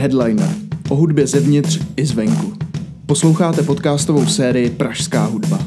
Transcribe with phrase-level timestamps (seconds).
[0.00, 0.48] Headliner.
[0.88, 2.52] O hudbě zevnitř i zvenku.
[3.06, 5.58] Posloucháte podcastovou sérii Pražská hudba.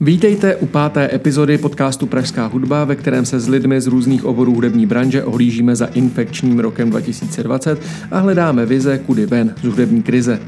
[0.00, 4.54] Vítejte u páté epizody podcastu Pražská hudba, ve kterém se s lidmi z různých oborů
[4.54, 10.40] hudební branže ohlížíme za infekčním rokem 2020 a hledáme vize, kudy ven z hudební krize.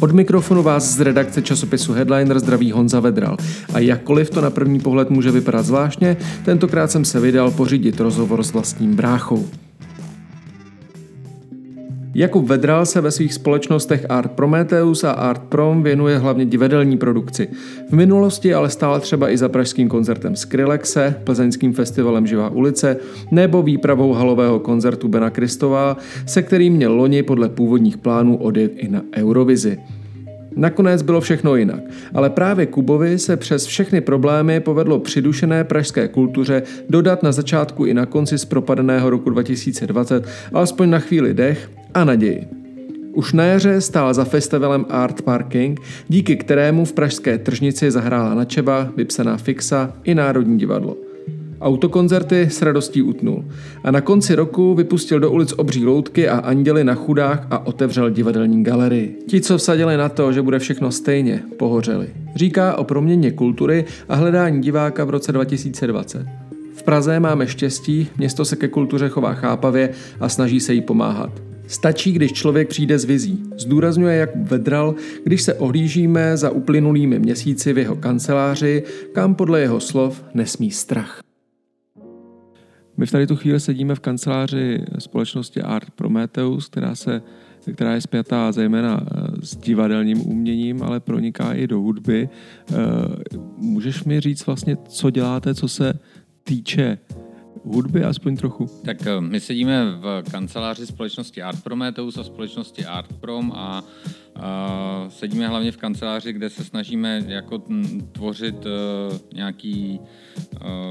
[0.00, 3.36] Od mikrofonu vás z redakce časopisu Headliner zdraví Honza Vedral.
[3.74, 8.42] A jakkoliv to na první pohled může vypadat zvláštně, tentokrát jsem se vydal pořídit rozhovor
[8.42, 9.46] s vlastním bráchou.
[12.18, 17.48] Jakub Vedral se ve svých společnostech Art Prometheus a Art Prom věnuje hlavně divadelní produkci.
[17.90, 22.96] V minulosti ale stál třeba i za pražským koncertem Skrillexe, plzeňským festivalem Živá ulice
[23.30, 28.88] nebo výpravou halového koncertu Bena Kristová, se kterým měl loni podle původních plánů odjet i
[28.88, 29.78] na Eurovizi.
[30.56, 31.80] Nakonec bylo všechno jinak,
[32.14, 37.94] ale právě Kubovi se přes všechny problémy povedlo přidušené pražské kultuře dodat na začátku i
[37.94, 42.46] na konci z propadeného roku 2020 alespoň na chvíli dech a naději.
[43.12, 48.88] Už na jaře stál za festivalem Art Parking, díky kterému v pražské tržnici zahrála Načeba,
[48.96, 50.96] vypsaná Fixa i Národní divadlo.
[51.60, 53.44] Autokoncerty s radostí utnul
[53.84, 58.10] a na konci roku vypustil do ulic obří loutky a anděly na chudách a otevřel
[58.10, 59.18] divadelní galerii.
[59.28, 62.08] Ti, co vsadili na to, že bude všechno stejně, pohořeli.
[62.34, 66.26] Říká o proměně kultury a hledání diváka v roce 2020.
[66.74, 71.45] V Praze máme štěstí, město se ke kultuře chová chápavě a snaží se jí pomáhat.
[71.66, 73.42] Stačí, když člověk přijde z vizí.
[73.58, 74.94] Zdůrazňuje jak Vedral,
[75.24, 78.82] když se ohlížíme za uplynulými měsíci v jeho kanceláři,
[79.12, 81.20] kam podle jeho slov nesmí strach.
[82.96, 87.22] My v tady tu chvíli sedíme v kanceláři společnosti Art Prometheus, která, se,
[87.72, 92.28] která je spjatá zejména eh, s divadelním uměním, ale proniká i do hudby.
[92.28, 92.74] Eh,
[93.56, 95.92] můžeš mi říct vlastně, co děláte, co se
[96.44, 96.98] týče
[97.64, 98.70] hudby aspoň trochu?
[98.84, 103.84] Tak eh, my sedíme v kanceláři společnosti Art Prometheus a společnosti Art Prom a
[104.40, 107.62] a sedíme hlavně v kanceláři, kde se snažíme jako
[108.12, 108.72] tvořit uh,
[109.34, 110.00] nějaký,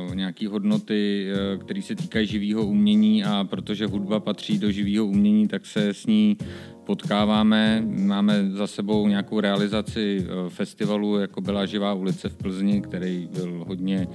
[0.07, 5.05] uh, nějaký hodnoty, uh, které se týkají živého umění a protože hudba patří do živého
[5.05, 6.37] umění, tak se s ní
[6.85, 7.83] potkáváme.
[7.85, 14.07] Máme za sebou nějakou realizaci festivalu, jako byla Živá ulice v Plzni, který byl hodně,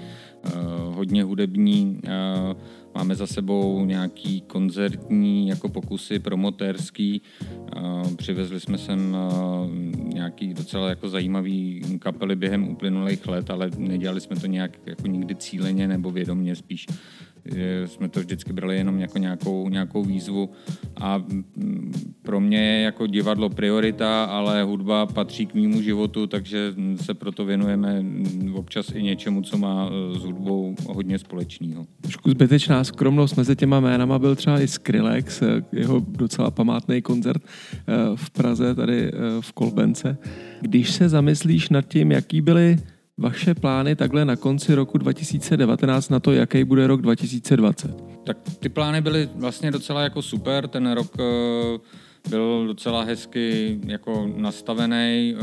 [0.95, 2.01] hodně hudební.
[2.95, 7.23] Máme za sebou nějaký koncertní jako pokusy promotérský.
[8.17, 9.17] Přivezli jsme sem
[9.95, 15.35] nějaký docela jako zajímavý kapely během uplynulých let, ale nedělali jsme to nějak jako nikdy
[15.35, 16.87] cíleně nebo vědomně, spíš
[17.87, 20.51] jsme to vždycky brali jenom jako nějakou, nějakou výzvu
[21.01, 21.25] a
[22.23, 27.45] pro mě je jako divadlo priorita, ale hudba patří k mýmu životu, takže se proto
[27.45, 28.05] věnujeme
[28.55, 31.87] občas i něčemu, co má e, s hudbou hodně společného.
[32.01, 37.43] Trošku zbytečná skromnost mezi těma jménama byl třeba i Skrillex, e, jeho docela památný koncert
[37.43, 40.19] e, v Praze, tady v Kolbence.
[40.61, 42.79] Když se zamyslíš nad tím, jaký byly
[43.21, 47.91] vaše plány takhle na konci roku 2019 na to, jaký bude rok 2020?
[48.25, 50.69] Tak ty plány byly vlastně docela jako super.
[50.69, 51.81] Ten rok uh,
[52.31, 55.35] byl docela hezky jako nastavený.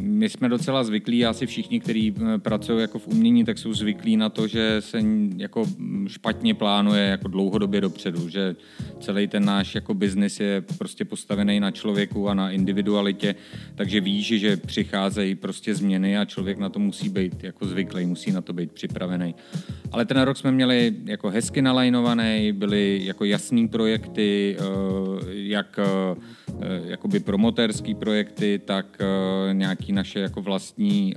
[0.00, 4.16] My jsme docela zvyklí, asi všichni, kteří eh, pracují jako v umění, tak jsou zvyklí
[4.16, 5.02] na to, že se
[5.36, 5.66] jako
[6.06, 8.56] špatně plánuje jako dlouhodobě dopředu, že
[9.00, 13.34] celý ten náš jako biznis je prostě postavený na člověku a na individualitě,
[13.74, 18.32] takže víš, že přicházejí prostě změny a člověk na to musí být jako zvyklý, musí
[18.32, 19.34] na to být připravený.
[19.92, 24.62] Ale ten rok jsme měli jako hezky nalajnovaný, byly jako jasný projekty, eh,
[25.30, 26.47] jak eh,
[26.84, 28.98] jakoby promotérský projekty, tak
[29.52, 31.14] nějaký naše jako vlastní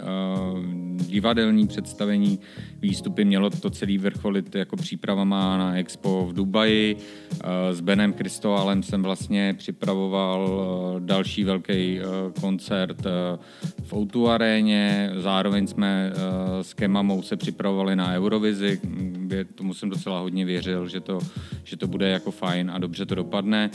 [0.95, 2.39] divadelní představení,
[2.81, 3.25] výstupy.
[3.25, 6.97] Mělo to celý vrcholit jako přípravama na Expo v Dubaji.
[7.71, 10.49] S Benem Kristoválem jsem vlastně připravoval
[10.99, 11.99] další velký
[12.41, 13.01] koncert
[13.83, 15.11] v Outu aréně.
[15.17, 16.11] Zároveň jsme
[16.61, 18.81] s Kemamou se připravovali na Eurovizi.
[19.55, 21.19] Tomu jsem docela hodně věřil, že to,
[21.63, 23.69] že to bude jako fajn a dobře to dopadne.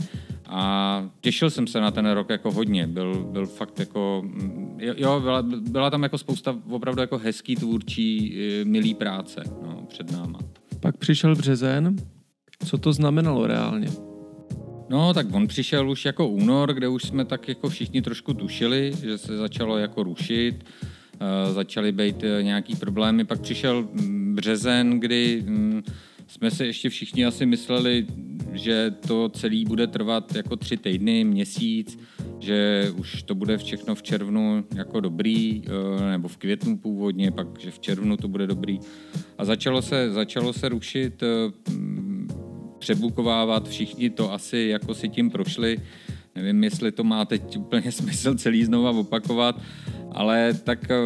[0.48, 2.86] A těšil jsem se na ten rok jako hodně.
[2.86, 4.24] Byl, byl fakt jako...
[4.78, 10.12] Jo, byla, byla tam jako spousta opravdu jako hezký, tvůrčí, eh, milý práce no, před
[10.12, 10.38] náma.
[10.80, 11.96] Pak přišel březen.
[12.66, 13.88] Co to znamenalo reálně?
[14.88, 18.92] No, tak on přišel už jako únor, kde už jsme tak jako všichni trošku tušili,
[19.02, 23.24] že se začalo jako rušit, uh, začaly být uh, nějaký problémy.
[23.24, 25.82] Pak přišel mm, březen, kdy um,
[26.26, 28.06] jsme se ještě všichni asi mysleli,
[28.52, 31.98] že to celý bude trvat jako tři týdny, měsíc,
[32.38, 37.46] že už to bude všechno v červnu jako dobrý, eh, nebo v květnu původně, pak,
[37.58, 38.78] že v červnu to bude dobrý.
[39.38, 41.26] A začalo se, začalo se rušit eh,
[42.78, 45.78] přebukovávat, všichni to asi jako si tím prošli.
[46.34, 49.60] Nevím, jestli to má teď úplně smysl celý znova opakovat,
[50.16, 50.96] ale tak eh,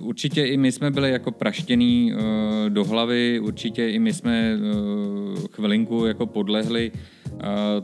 [0.00, 4.58] určitě i my jsme byli jako praštěný eh, do hlavy, určitě i my jsme eh,
[5.52, 6.92] chvilinku jako podlehli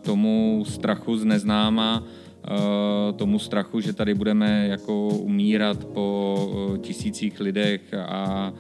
[0.02, 2.04] tomu strachu z neznáma,
[3.16, 8.52] tomu strachu, že tady budeme jako umírat po tisících lidech a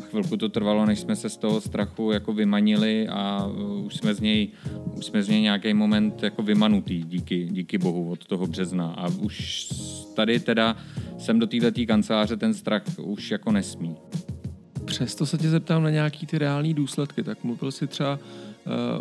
[0.00, 3.50] chvilku to trvalo, než jsme se z toho strachu jako vymanili a
[3.84, 4.48] už jsme z něj,
[4.96, 9.08] už jsme z něj nějaký moment jako vymanutý díky, díky bohu od toho března a
[9.08, 9.68] už
[10.16, 10.76] tady teda
[11.18, 13.96] jsem do této kanceláře ten strach už jako nesmí.
[14.84, 17.22] Přesto se tě zeptám na nějaký ty reální důsledky.
[17.22, 18.18] Tak mluvil si třeba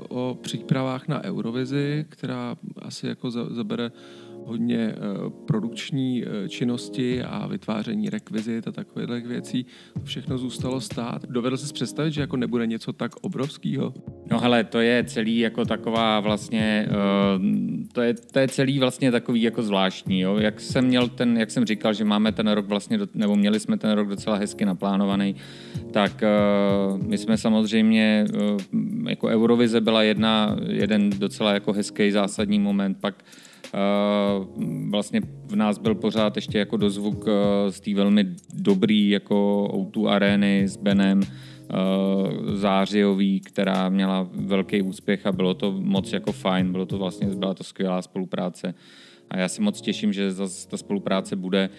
[0.10, 3.92] o přípravách na Eurovizi, která asi jako zabere
[4.46, 4.96] hodně eh,
[5.46, 9.66] produkční eh, činnosti a vytváření rekvizit a takových věcí.
[10.04, 11.26] Všechno zůstalo stát.
[11.30, 13.94] Dovedl jsi představit, že jako nebude něco tak obrovského?
[14.32, 17.44] No hele, to je celý jako taková vlastně, uh,
[17.94, 20.38] to, je, to je celý vlastně takový jako zvláštní, jo.
[20.38, 23.78] Jak jsem měl ten, jak jsem říkal, že máme ten rok vlastně, nebo měli jsme
[23.78, 25.36] ten rok docela hezky naplánovaný,
[25.92, 26.24] tak
[27.06, 28.26] my jsme samozřejmě,
[29.08, 33.24] jako Eurovize byla jedna, jeden docela jako hezký zásadní moment, pak
[34.90, 37.26] vlastně v nás byl pořád ještě jako dozvuk
[37.70, 41.22] z té velmi dobrý jako O2 arény s Benem,
[42.54, 47.54] zářijový, která měla velký úspěch a bylo to moc jako fajn, bylo to vlastně, byla
[47.54, 48.74] to skvělá spolupráce
[49.30, 51.70] a já se moc těším, že zase ta spolupráce bude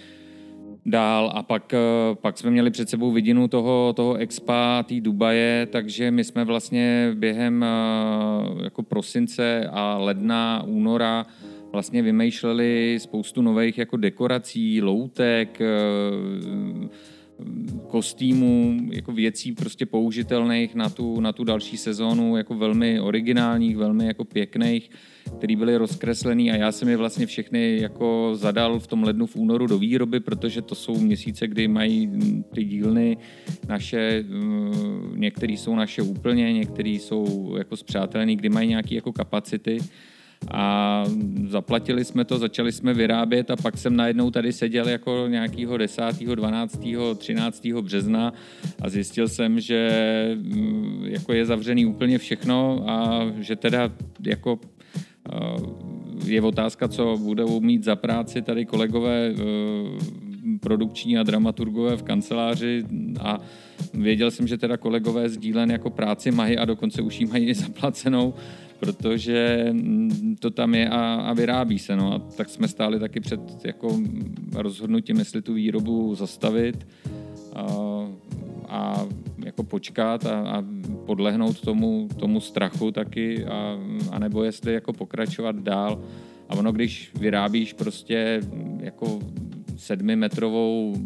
[0.87, 1.33] dál.
[1.35, 1.75] A pak,
[2.15, 7.13] pak jsme měli před sebou vidinu toho, toho expa, té Dubaje, takže my jsme vlastně
[7.15, 7.65] během
[8.65, 11.27] jako prosince a ledna, února
[11.75, 15.69] vlastně vymýšleli spoustu nových jako dekorací, loutek, eh,
[17.89, 24.07] kostýmů, jako věcí prostě použitelných na tu, na tu další sezónu, jako velmi originálních, velmi
[24.07, 24.91] jako pěkných,
[25.39, 29.37] který byly rozkreslený a já jsem je vlastně všechny jako zadal v tom lednu v
[29.37, 32.11] únoru do výroby, protože to jsou měsíce, kdy mají
[32.55, 33.17] ty dílny
[33.69, 34.25] naše, eh,
[35.17, 39.79] některý jsou naše úplně, některý jsou jako zpřátelený, kdy mají nějaké jako kapacity
[40.51, 41.05] a
[41.49, 46.03] zaplatili jsme to, začali jsme vyrábět a pak jsem najednou tady seděl jako nějakýho 10.,
[46.35, 46.79] 12.,
[47.17, 47.67] 13.
[47.81, 48.33] března
[48.83, 49.91] a zjistil jsem, že
[50.35, 53.93] mm, jako je zavřený úplně všechno a že teda
[54.27, 54.59] jako
[56.25, 59.35] je otázka, co budou mít za práci tady kolegové e,
[60.61, 62.85] produkční a dramaturgové v kanceláři
[63.21, 63.39] a
[63.95, 68.35] věděl jsem, že teda kolegové sdílen jako práci mají a dokonce už jí mají zaplacenou,
[68.85, 71.97] protože mm, to tam je a, a vyrábí se.
[71.97, 72.15] No.
[72.15, 74.01] A tak jsme stáli taky před jako
[74.55, 76.87] rozhodnutím, jestli tu výrobu zastavit
[77.53, 77.67] a,
[78.69, 79.07] a
[79.45, 80.65] jako počkat a, a
[81.07, 83.79] podlehnout tomu, tomu strachu taky, a,
[84.11, 86.05] a nebo jestli jako pokračovat dál.
[86.49, 88.41] A ono, když vyrábíš prostě
[88.81, 89.19] jako
[89.77, 90.97] sedmimetrovou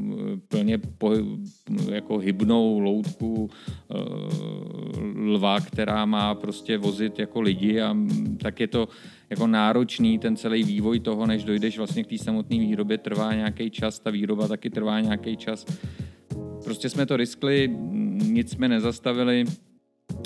[0.49, 0.79] plně
[1.91, 3.95] jako hybnou loutku eh,
[5.21, 7.97] lva, která má prostě vozit jako lidi a
[8.43, 8.89] tak je to
[9.31, 13.71] jako náročný ten celý vývoj toho, než dojdeš vlastně k té samotné výrobě, trvá nějaký
[13.71, 15.67] čas, ta výroba taky trvá nějaký čas.
[16.65, 17.77] Prostě jsme to riskli,
[18.23, 19.45] nic jsme nezastavili,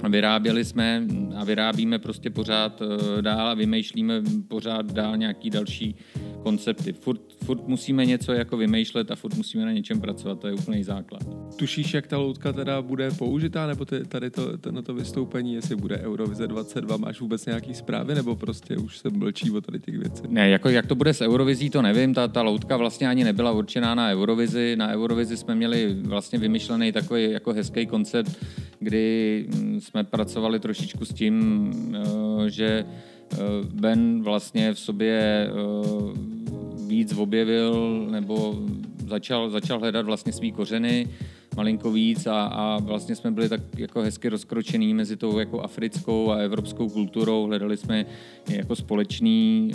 [0.09, 5.97] vyráběli jsme a vyrábíme prostě pořád eh, dál a vymýšlíme pořád dál nějaký další
[6.43, 6.93] koncepty.
[6.93, 10.85] Furt, furt musíme něco jako vymýšlet a furt musíme na něčem pracovat, to je úplný
[10.85, 11.23] základ.
[11.57, 15.55] Tušíš, jak ta loutka teda bude použitá, nebo ty, tady to, to, na to vystoupení,
[15.55, 19.81] jestli bude Eurovize 22, máš vůbec nějaký zprávy, nebo prostě už se mlčí o tady
[19.81, 20.23] těch věcí?
[20.29, 23.53] Ne, jako jak to bude s Eurovizí, to nevím, ta, ta loutka vlastně ani nebyla
[23.53, 28.45] určená na Eurovizi, na Eurovizi jsme měli vlastně vymyšlený takový jako hezký koncept,
[28.79, 32.85] kdy mm, jsme pracovali trošičku s tím, eh, že
[33.75, 35.53] Ben vlastně v sobě eh,
[36.87, 38.57] víc objevil nebo
[39.13, 41.09] začal, začal hledat vlastně svý kořeny
[41.57, 46.31] malinko víc a, a vlastně jsme byli tak jako hezky rozkročený mezi tou jako africkou
[46.31, 47.47] a evropskou kulturou.
[47.47, 48.07] Hledali jsme
[48.49, 49.73] jako společný,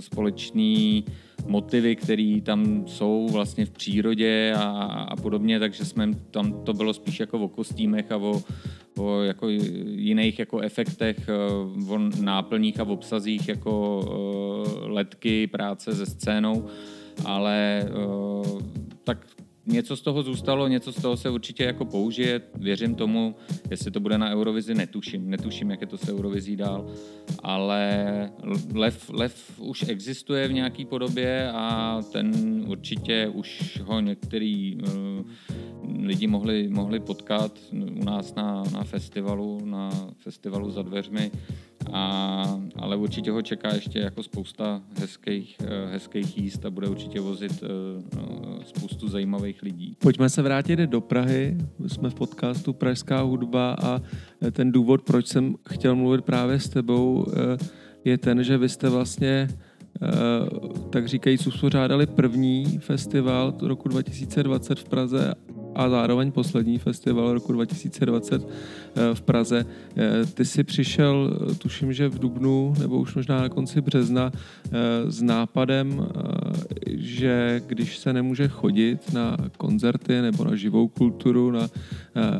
[0.00, 1.04] společný
[1.46, 4.70] motivy, které tam jsou vlastně v přírodě a,
[5.12, 8.42] a podobně, takže jsme tam to bylo spíš jako o kostýmech a o,
[8.98, 15.94] o jako jiných jako efektech, eh, o náplních a v obsazích jako eh, letky, práce
[15.94, 16.66] se scénou,
[17.24, 18.62] ale eh,
[19.04, 19.26] tak
[19.68, 23.34] něco z toho zůstalo, něco z toho se určitě jako použije, věřím tomu,
[23.70, 26.86] jestli to bude na Eurovizi, netuším, netuším, jak je to s Eurovizí dál,
[27.42, 28.30] ale
[28.74, 32.32] lev, lev už existuje v nějaký podobě a ten
[32.66, 34.90] určitě už ho některý uh,
[36.02, 37.58] lidi mohli, mohli potkat
[38.00, 41.30] u nás na, na festivalu, na festivalu za dveřmi.
[41.92, 47.20] A, ale určitě ho čeká ještě jako spousta hezkých, eh, hezkých jíst a bude určitě
[47.20, 47.62] vozit
[48.16, 49.96] no, spoustu zajímavých lidí.
[49.98, 51.58] Pojďme se vrátit do Prahy.
[51.86, 54.02] Jsme v podcastu Pražská hudba a
[54.52, 57.26] ten důvod, proč jsem chtěl mluvit právě s tebou,
[58.04, 59.48] je ten, že vy jste vlastně
[60.90, 65.34] tak říkajíc uspořádali první festival roku 2020 v Praze
[65.78, 69.66] a zároveň poslední festival roku 2020 eh, v Praze.
[69.96, 74.70] Eh, ty jsi přišel, tuším, že v Dubnu nebo už možná na konci března eh,
[75.10, 76.06] s nápadem,
[76.90, 81.68] že když se nemůže chodit na koncerty nebo na živou kulturu, na,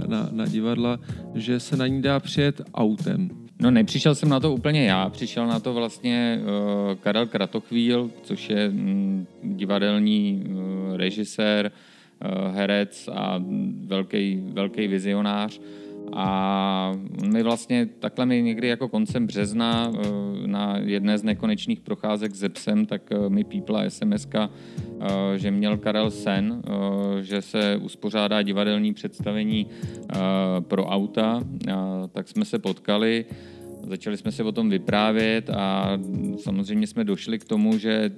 [0.06, 0.98] na, na divadla,
[1.34, 3.30] že se na ní dá přijet autem.
[3.60, 6.40] No nepřišel jsem na to úplně já, přišel na to vlastně
[7.00, 10.44] Karel Kratochvíl, což je um, divadelní
[10.96, 11.72] režisér,
[12.50, 13.42] herec a
[13.86, 15.60] velký, velký vizionář.
[16.12, 16.92] A
[17.32, 19.92] my vlastně takhle mi někdy jako koncem března
[20.46, 24.28] na jedné z nekonečných procházek se psem, tak mi pípla sms
[25.36, 26.62] že měl Karel sen,
[27.20, 29.66] že se uspořádá divadelní představení
[30.60, 31.42] pro auta,
[32.12, 33.24] tak jsme se potkali
[33.86, 35.98] Začali jsme se o tom vyprávět a
[36.40, 38.10] samozřejmě jsme došli k tomu, že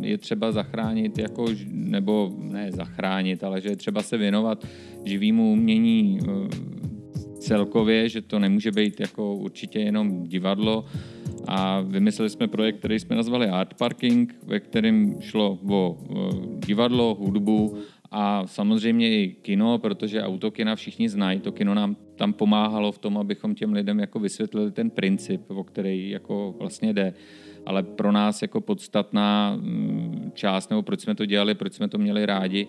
[0.00, 4.66] je třeba zachránit, jako, nebo ne zachránit, ale že je třeba se věnovat
[5.04, 6.26] živýmu umění eh,
[7.38, 10.84] celkově, že to nemůže být jako určitě jenom divadlo.
[11.48, 17.14] A vymysleli jsme projekt, který jsme nazvali Art Parking, ve kterém šlo o eh, divadlo,
[17.14, 17.76] hudbu
[18.10, 21.40] a samozřejmě i kino, protože autokina všichni znají.
[21.40, 25.64] To kino nám tam pomáhalo v tom, abychom těm lidem jako vysvětlili ten princip, o
[25.64, 27.14] který jako vlastně jde.
[27.66, 31.98] Ale pro nás jako podstatná mm, část, nebo proč jsme to dělali, proč jsme to
[31.98, 32.68] měli rádi,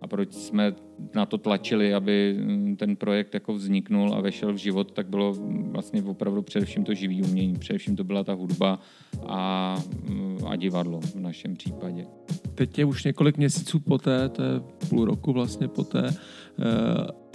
[0.00, 0.74] a proč jsme
[1.14, 5.34] na to tlačili, aby mm, ten projekt jako vzniknul a vešel v život, tak bylo
[5.70, 7.54] vlastně opravdu především to živý umění.
[7.54, 8.78] Především to byla ta hudba
[9.26, 9.76] a,
[10.08, 12.06] mm, a divadlo v našem případě.
[12.54, 16.10] Teď je už několik měsíců poté, to je půl roku vlastně poté,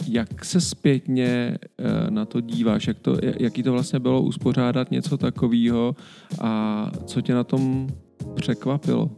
[0.08, 5.18] jak se zpětně eh, na to díváš, jak to, jaký to vlastně bylo uspořádat něco
[5.18, 5.96] takového
[6.42, 7.88] a co tě na tom
[8.36, 9.12] překvapilo?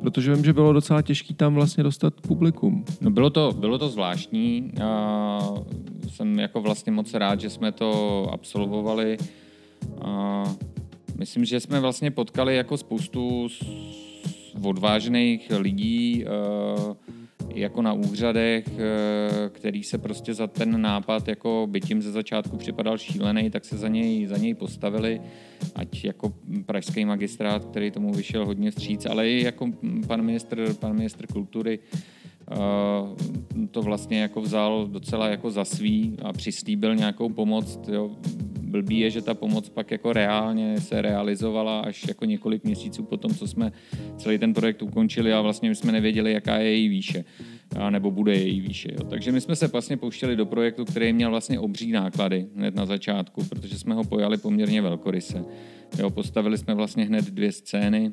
[0.00, 2.84] Protože vím, že bylo docela těžké tam vlastně dostat publikum.
[3.00, 4.72] No bylo to, bylo to zvláštní.
[4.82, 5.40] A
[6.08, 9.16] jsem jako vlastně moc rád, že jsme to absolvovali.
[10.02, 10.44] A
[11.16, 13.48] myslím, že jsme vlastně potkali jako spoustu
[14.62, 16.24] odvážných lidí,
[17.54, 22.56] jako na úřadech, eh, který se prostě za ten nápad, jako by tím ze začátku
[22.56, 25.20] připadal šílený, tak se za něj, za něj postavili,
[25.74, 26.32] ať jako
[26.66, 29.68] pražský magistrát, který tomu vyšel hodně stříc, ale i jako
[30.06, 31.78] pan ministr, pan ministr kultury,
[32.50, 32.56] eh,
[33.70, 37.80] to vlastně jako vzal docela jako za svý a přislíbil nějakou pomoc.
[37.92, 38.10] Jo.
[38.68, 43.16] Blbý je, že ta pomoc pak jako reálně se realizovala až jako několik měsíců po
[43.16, 43.72] tom, co jsme
[44.16, 47.24] celý ten projekt ukončili a vlastně my jsme nevěděli, jaká je její výše
[47.76, 48.88] a nebo bude její výše.
[48.92, 49.04] Jo.
[49.10, 52.86] Takže my jsme se vlastně pouštěli do projektu, který měl vlastně obří náklady hned na
[52.86, 55.44] začátku, protože jsme ho pojali poměrně velkoryse.
[55.98, 58.12] Jo, postavili jsme vlastně hned dvě scény,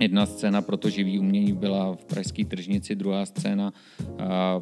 [0.00, 3.72] Jedna scéna pro to živý umění byla v Pražské tržnici, druhá scéna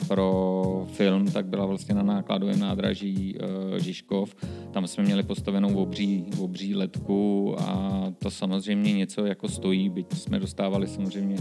[0.08, 4.34] pro film, tak byla vlastně na nákladovém nádraží e, Žižkov.
[4.70, 10.38] Tam jsme měli postavenou obří, obří letku a to samozřejmě něco jako stojí, byť jsme
[10.38, 11.36] dostávali samozřejmě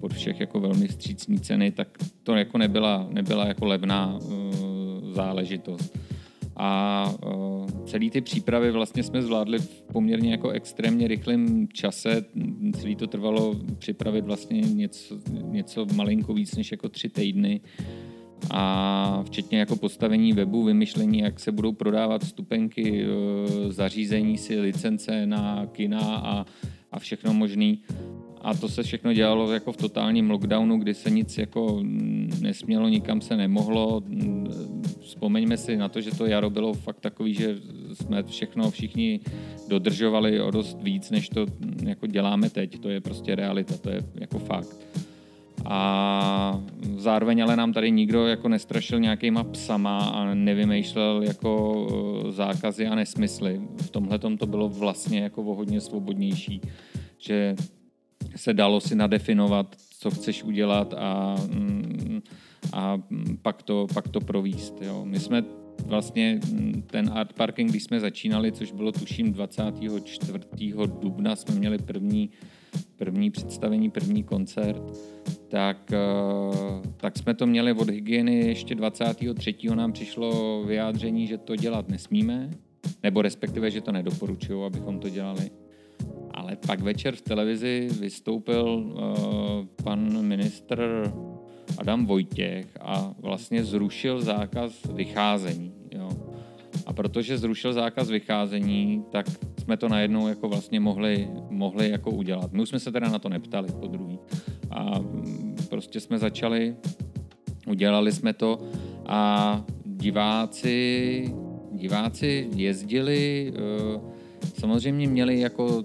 [0.00, 1.88] pod všech jako velmi střícní ceny, tak
[2.22, 5.98] to jako nebyla, nebyla jako levná e, záležitost
[6.58, 7.14] a
[7.86, 12.24] celý ty přípravy vlastně jsme zvládli v poměrně jako extrémně rychlém čase.
[12.78, 17.60] Celý to trvalo připravit vlastně něco, něco malinko víc než jako tři týdny
[18.50, 23.06] a včetně jako postavení webu, vymyšlení, jak se budou prodávat stupenky,
[23.68, 26.46] zařízení si, licence na kina a,
[26.92, 27.82] a všechno možný.
[28.42, 31.82] A to se všechno dělalo jako v totálním lockdownu, kdy se nic jako
[32.40, 34.02] nesmělo, nikam se nemohlo.
[35.00, 37.56] Vzpomeňme si na to, že to jaro bylo fakt takový, že
[37.94, 39.20] jsme všechno všichni
[39.68, 41.46] dodržovali o dost víc, než to
[41.82, 42.78] jako děláme teď.
[42.78, 44.76] To je prostě realita, to je jako fakt.
[45.64, 46.60] A
[46.96, 51.86] zároveň ale nám tady nikdo jako nestrašil nějakýma psama a nevymýšlel jako
[52.28, 53.60] eh, zákazy a nesmysly.
[53.76, 56.60] V tomhle to bylo vlastně jako o hodně svobodnější,
[57.18, 57.56] že
[58.36, 62.22] se dalo si nadefinovat, co chceš udělat a, mm,
[62.72, 62.98] a
[63.42, 64.82] pak, to, pak to províst.
[64.82, 65.04] Jo.
[65.04, 65.44] My jsme
[65.86, 70.38] vlastně mm, ten art parking, když jsme začínali, což bylo tuším 24.
[71.00, 72.30] dubna, jsme měli první,
[72.96, 74.82] první představení, první koncert,
[75.48, 79.74] tak, eh, tak jsme to měli od hygieny ještě 23.
[79.74, 82.50] nám přišlo vyjádření, že to dělat nesmíme,
[83.02, 85.50] nebo respektive, že to nedoporučují, abychom to dělali.
[86.34, 91.12] Ale pak večer v televizi vystoupil uh, pan ministr
[91.78, 95.72] Adam Vojtěch a vlastně zrušil zákaz vycházení.
[95.92, 96.08] Jo.
[96.86, 99.26] A protože zrušil zákaz vycházení, tak
[99.58, 102.52] jsme to najednou jako vlastně mohli, mohli jako udělat.
[102.52, 104.18] My už jsme se teda na to neptali po druhý.
[104.70, 105.00] A
[105.68, 106.76] prostě jsme začali,
[107.66, 108.58] udělali jsme to
[109.06, 111.24] a diváci,
[111.72, 114.17] diváci jezdili, eh,
[114.54, 115.84] samozřejmě měli jako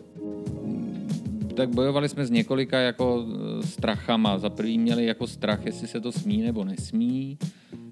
[1.53, 4.38] tak bojovali jsme s několika jako eh, strachama.
[4.38, 7.38] Za prvý měli jako strach, jestli se to smí nebo nesmí.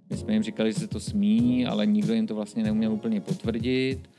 [0.10, 3.22] My jsme jim říkali, že se to smí, ale nikdo jim to vlastně neuměl úplně
[3.22, 4.10] potvrdit.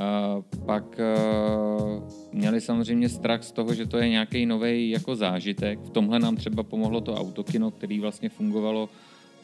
[0.00, 0.36] A
[0.66, 5.78] pak uh, měli samozřejmě strach z toho, že to je nějaký nový jako zážitek.
[5.78, 8.88] V tomhle nám třeba pomohlo to autokino, který vlastně fungovalo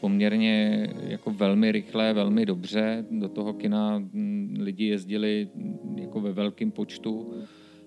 [0.02, 3.04] poměrně jako velmi rychle, velmi dobře.
[3.11, 5.49] Do toho kina hm, lidi jezdili
[5.97, 7.35] jako ve velkém počtu.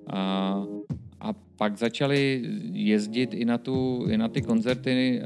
[0.08, 0.64] A
[1.20, 5.26] a pak začali jezdit i na, tu, i na ty koncerty, eh,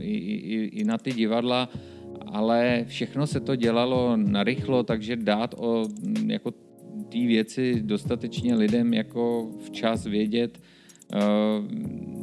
[0.00, 0.16] i,
[0.54, 1.68] i, i na ty divadla,
[2.26, 5.86] ale všechno se to dělalo narychlo, takže dát o
[6.26, 6.50] jako
[7.08, 10.58] té věci dostatečně lidem jako včas vědět
[11.14, 11.18] eh,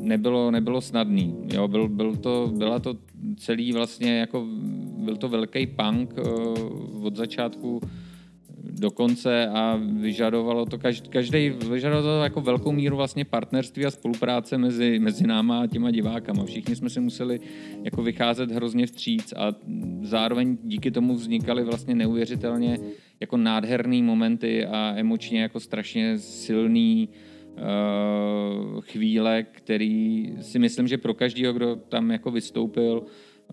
[0.01, 1.35] nebylo, nebylo snadný.
[1.53, 2.97] Jo, byl, byl to, byla to
[3.37, 4.47] celý vlastně jako,
[4.97, 6.21] byl to velký punk eh,
[7.01, 7.81] od začátku
[8.63, 10.77] do konce a vyžadovalo to,
[11.09, 15.91] každý vyžadovalo to jako velkou míru vlastně partnerství a spolupráce mezi, mezi náma a těma
[15.91, 16.45] divákama.
[16.45, 17.39] Všichni jsme si museli
[17.83, 19.53] jako vycházet hrozně vstříc a
[20.01, 22.79] zároveň díky tomu vznikaly vlastně neuvěřitelně
[23.19, 27.30] jako nádherný momenty a emočně jako strašně silný uh,
[28.79, 33.03] chvíle, který si myslím, že pro každého, kdo tam jako vystoupil,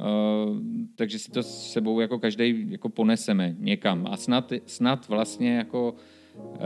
[0.00, 0.56] Uh,
[0.94, 4.06] takže si to s sebou jako každý jako poneseme někam.
[4.10, 5.94] A snad, snad vlastně jako
[6.34, 6.56] uh,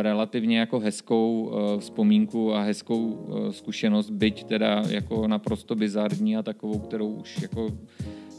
[0.00, 6.78] relativně jako hezkou uh, vzpomínku a hezkou zkušenost, byť teda jako naprosto bizarní a takovou,
[6.78, 7.68] kterou už jako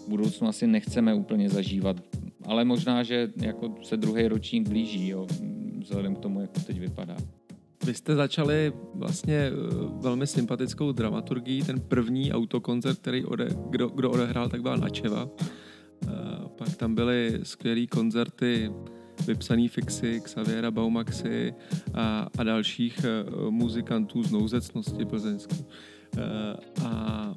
[0.06, 1.96] v budoucnu asi nechceme úplně zažívat.
[2.46, 5.28] Ale možná, že jako se druhý ročník blíží, jo,
[5.80, 7.18] vzhledem k tomu, jak to teď vypadá.
[7.86, 9.52] Vy jste začali vlastně eh,
[10.02, 11.64] velmi sympatickou dramaturgií.
[11.64, 15.30] Ten první autokoncert, který ode, kdo, kdo odehrál, tak byla Načeva.
[16.08, 16.10] Eh,
[16.58, 18.72] pak tam byly skvělé koncerty
[19.28, 21.54] vypsaný fixy, Xaviera Baumaxi
[21.94, 25.56] a, a dalších eh, muzikantů z nouzecnosti plzeňské.
[26.86, 27.36] A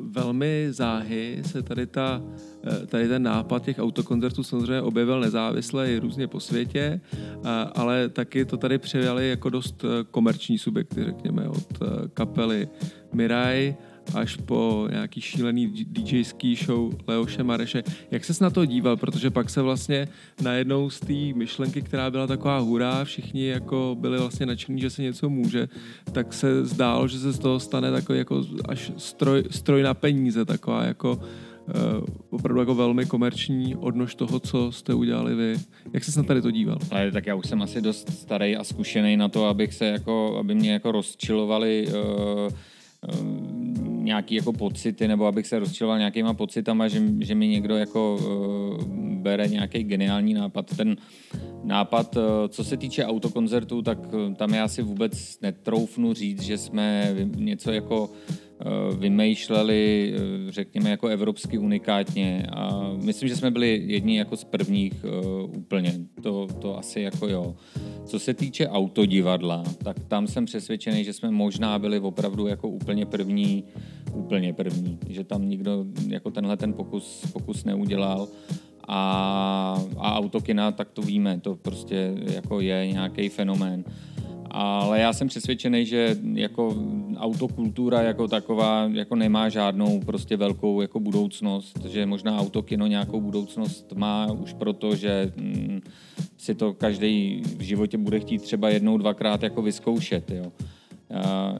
[0.00, 2.22] velmi záhy se tady, ta,
[2.66, 7.00] eh, tady ten nápad těch autokoncertů samozřejmě objevil nezávisle i různě po světě,
[7.74, 12.68] ale taky to tady přijali jako dost eh, komerční subjekty, řekněme, od eh, kapely
[13.12, 13.76] Mirai
[14.14, 17.82] až po nějaký šílený DJský show Leoše Mareše.
[18.10, 18.96] Jak ses na to díval?
[18.96, 20.08] Protože pak se vlastně
[20.42, 25.02] najednou z té myšlenky, která byla taková hurá, všichni jako byli vlastně nadšení, že se
[25.02, 25.68] něco může,
[26.12, 30.44] tak se zdálo, že se z toho stane takový jako až stroj, stroj na peníze,
[30.44, 31.20] taková jako
[31.98, 35.56] Uh, opravdu jako velmi komerční odnož toho, co jste udělali vy.
[35.92, 36.78] Jak se na tady to díval?
[36.90, 40.36] Ale tak já už jsem asi dost starý a zkušený na to, abych se jako,
[40.40, 41.94] aby mě jako rozčilovali uh,
[43.14, 48.16] uh, nějaký jako pocity, nebo abych se rozčiloval nějakýma pocitama, že, že mi někdo jako
[48.16, 48.84] uh,
[49.22, 50.76] bere nějaký geniální nápad.
[50.76, 50.96] Ten
[51.64, 56.58] nápad, uh, co se týče autokoncertů, tak uh, tam já si vůbec netroufnu říct, že
[56.58, 58.45] jsme něco jako uh,
[58.98, 62.46] vymýšleli, eh, řekněme, jako evropsky unikátně.
[62.52, 65.92] A myslím, že jsme byli jedni jako z prvních uh, úplně,
[66.22, 67.54] to, to asi jako jo.
[68.04, 73.06] Co se týče autodivadla, tak tam jsem přesvědčený, že jsme možná byli opravdu jako úplně
[73.06, 73.64] první,
[74.12, 78.28] úplně první, že tam nikdo jako tenhle ten pokus, pokus neudělal
[78.88, 83.84] a, a autokina, tak to víme, to prostě jako je nějaký fenomén.
[84.50, 86.76] Ale já jsem přesvědčený, že jako
[87.16, 93.92] autokultura jako taková jako nemá žádnou prostě velkou jako budoucnost, že možná autokino nějakou budoucnost
[93.96, 95.80] má už proto, že mm,
[96.36, 100.30] si to každý v životě bude chtít třeba jednou, dvakrát jako vyzkoušet.
[100.30, 100.52] Jo.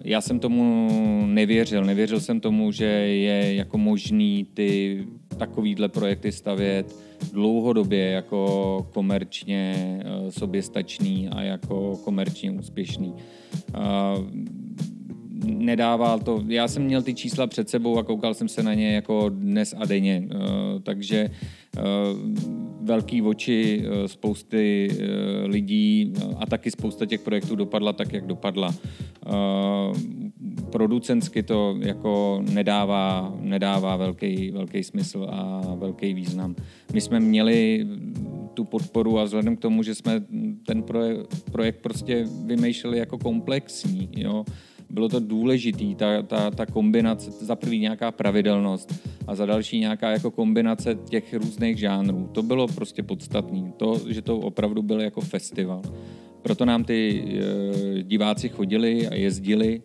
[0.04, 0.88] Já jsem tomu
[1.26, 1.84] nevěřil.
[1.84, 5.04] Nevěřil jsem tomu, že je jako možný ty
[5.38, 9.74] takovýhle projekty stavět dlouhodobě jako komerčně
[10.04, 13.14] eh, soběstačný a jako komerčně úspěšný.
[15.44, 18.94] Nedával to, já jsem měl ty čísla před sebou a koukal jsem se na ně
[18.94, 20.36] jako dnes a denně, eh,
[20.82, 21.30] takže
[21.76, 21.80] eh,
[22.80, 24.90] velký oči spousty
[25.44, 28.74] lidí a taky spousta těch projektů dopadla tak, jak dopadla.
[30.76, 36.56] Producensky to jako nedává, nedává velký, velký smysl a velký význam.
[36.92, 37.86] My jsme měli
[38.54, 40.22] tu podporu a vzhledem k tomu, že jsme
[40.66, 44.44] ten projekt, projekt prostě vymýšleli jako komplexní, jo,
[44.90, 50.10] bylo to důležitý, ta, ta, ta kombinace, za prvý nějaká pravidelnost a za další nějaká
[50.10, 52.28] jako kombinace těch různých žánrů.
[52.32, 55.82] To bylo prostě podstatný, to, že to opravdu byl jako festival.
[56.42, 59.82] Proto nám ty e, diváci chodili a jezdili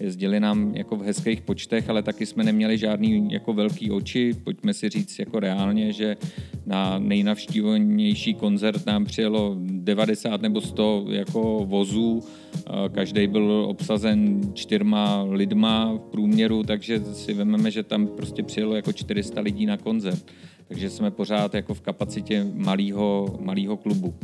[0.00, 4.34] jezdili nám jako v hezkých počtech, ale taky jsme neměli žádný jako velký oči.
[4.44, 6.16] Pojďme si říct jako reálně, že
[6.66, 12.22] na nejnavštívenější koncert nám přijelo 90 nebo 100 jako vozů.
[12.92, 18.92] Každý byl obsazen čtyřma lidma v průměru, takže si vememe, že tam prostě přijelo jako
[18.92, 20.24] 400 lidí na koncert.
[20.68, 24.14] Takže jsme pořád jako v kapacitě malého malého klubu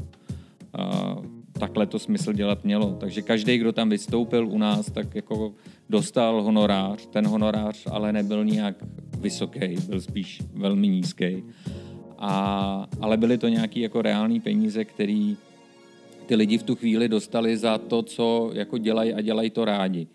[1.59, 2.97] takhle to smysl dělat mělo.
[3.01, 5.55] Takže každý, kdo tam vystoupil u nás, tak jako
[5.90, 7.07] dostal honorář.
[7.07, 8.77] Ten honorář ale nebyl nijak
[9.21, 11.45] vysoký, byl spíš velmi nízký.
[12.19, 15.37] A, ale byly to nějaké jako reální peníze, který
[16.27, 20.07] ty lidi v tu chvíli dostali za to, co jako dělají a dělají to rádi.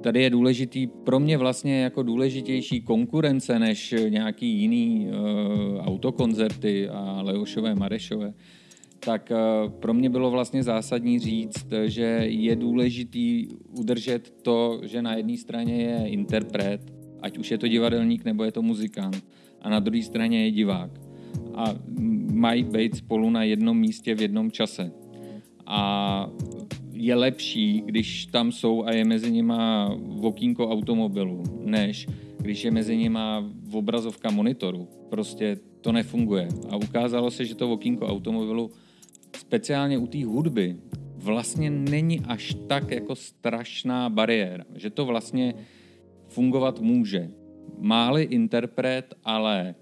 [0.00, 7.22] Tady je důležitý, pro mě vlastně jako důležitější konkurence než nějaký jiný uh, autokoncerty a
[7.22, 8.34] Leošové, Marešové,
[9.00, 9.36] tak eh,
[9.80, 15.82] pro mě bylo vlastně zásadní říct, že je důležitý udržet to, že na jedné straně
[15.82, 16.80] je interpret,
[17.22, 19.24] ať už je to divadelník nebo je to muzikant,
[19.62, 20.90] a na druhé straně je divák.
[21.54, 21.74] A
[22.32, 24.92] mají být spolu na jednom místě v jednom čase.
[25.66, 26.30] A
[26.92, 32.06] je lepší, když tam jsou a je mezi nima okýnko automobilu, než
[32.40, 34.88] když je mezi nima obrazovka monitoru.
[35.08, 36.48] Prostě to nefunguje.
[36.70, 38.70] A ukázalo se, že to okýnko automobilu
[39.36, 40.76] speciálně u té hudby
[41.16, 45.54] vlastně není až tak jako strašná bariéra, že to vlastně
[46.28, 47.30] fungovat může.
[47.78, 49.74] Máli interpret, ale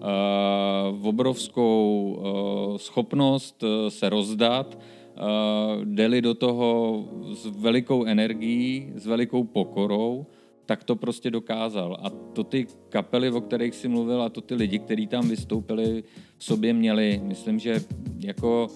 [0.00, 9.06] uh, obrovskou uh, schopnost uh, se rozdat, uh, deli do toho s velikou energií, s
[9.06, 10.26] velikou pokorou,
[10.66, 11.98] tak to prostě dokázal.
[12.02, 16.04] A to ty kapely, o kterých si mluvil, a to ty lidi, kteří tam vystoupili,
[16.44, 17.20] sobě měli.
[17.24, 17.80] Myslím, že
[18.18, 18.68] jako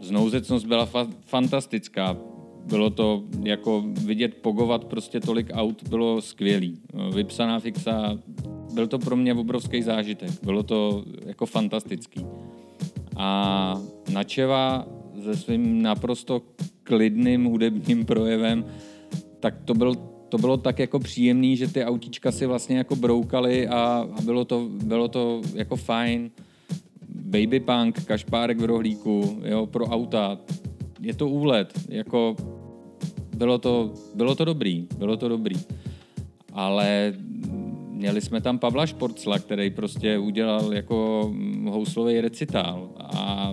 [0.00, 2.16] znouzecnost byla fa- fantastická.
[2.66, 6.80] Bylo to jako vidět pogovat prostě tolik aut, bylo skvělý.
[7.14, 8.18] Vypsaná fixa,
[8.74, 10.30] byl to pro mě obrovský zážitek.
[10.42, 12.26] Bylo to jako fantastický.
[13.16, 13.80] A
[14.12, 14.86] Načeva
[15.24, 16.42] se svým naprosto
[16.82, 18.64] klidným hudebním projevem,
[19.40, 23.68] tak to byl to bylo tak jako příjemný, že ty autíčka si vlastně jako broukaly
[23.68, 26.30] a, a bylo, to, bylo to jako fajn.
[27.08, 30.38] Baby punk, kašpárek v rohlíku, jo, pro auta.
[31.00, 32.36] Je to úlet, jako
[33.36, 35.56] bylo to, bylo to dobrý, bylo to dobrý.
[36.52, 37.14] Ale
[37.90, 41.30] měli jsme tam Pavla Šporcla, který prostě udělal jako
[41.64, 43.52] houslový recitál a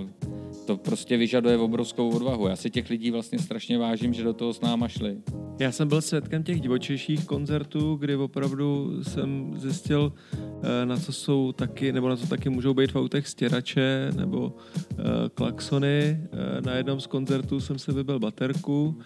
[0.66, 2.48] to prostě vyžaduje obrovskou odvahu.
[2.48, 5.18] Já si těch lidí vlastně strašně vážím, že do toho s náma šli.
[5.60, 11.52] Já jsem byl svědkem těch divočejších koncertů, kdy opravdu jsem zjistil, eh, na co jsou
[11.52, 16.20] taky, nebo na co taky můžou být v autech stěrače nebo uh, klaxony.
[16.34, 19.00] Uh, na jednom z koncertů jsem si vybil baterku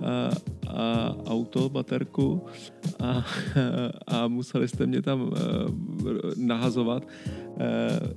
[0.00, 0.30] a,
[0.66, 2.46] a auto, baterku
[3.00, 3.26] a,
[4.06, 5.32] a museli jste mě tam
[6.36, 7.08] nahazovat.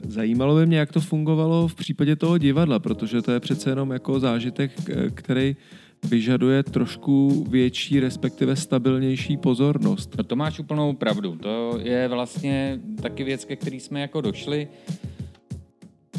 [0.08, 3.91] Zajímalo by mě, jak to fungovalo v případě toho divadla, protože to je přece jenom
[3.91, 4.71] jako zážitek,
[5.13, 5.56] který
[6.03, 10.15] vyžaduje trošku větší, respektive stabilnější pozornost.
[10.17, 11.35] No to máš úplnou pravdu.
[11.35, 14.67] To je vlastně taky věc, ke který jsme jako došli.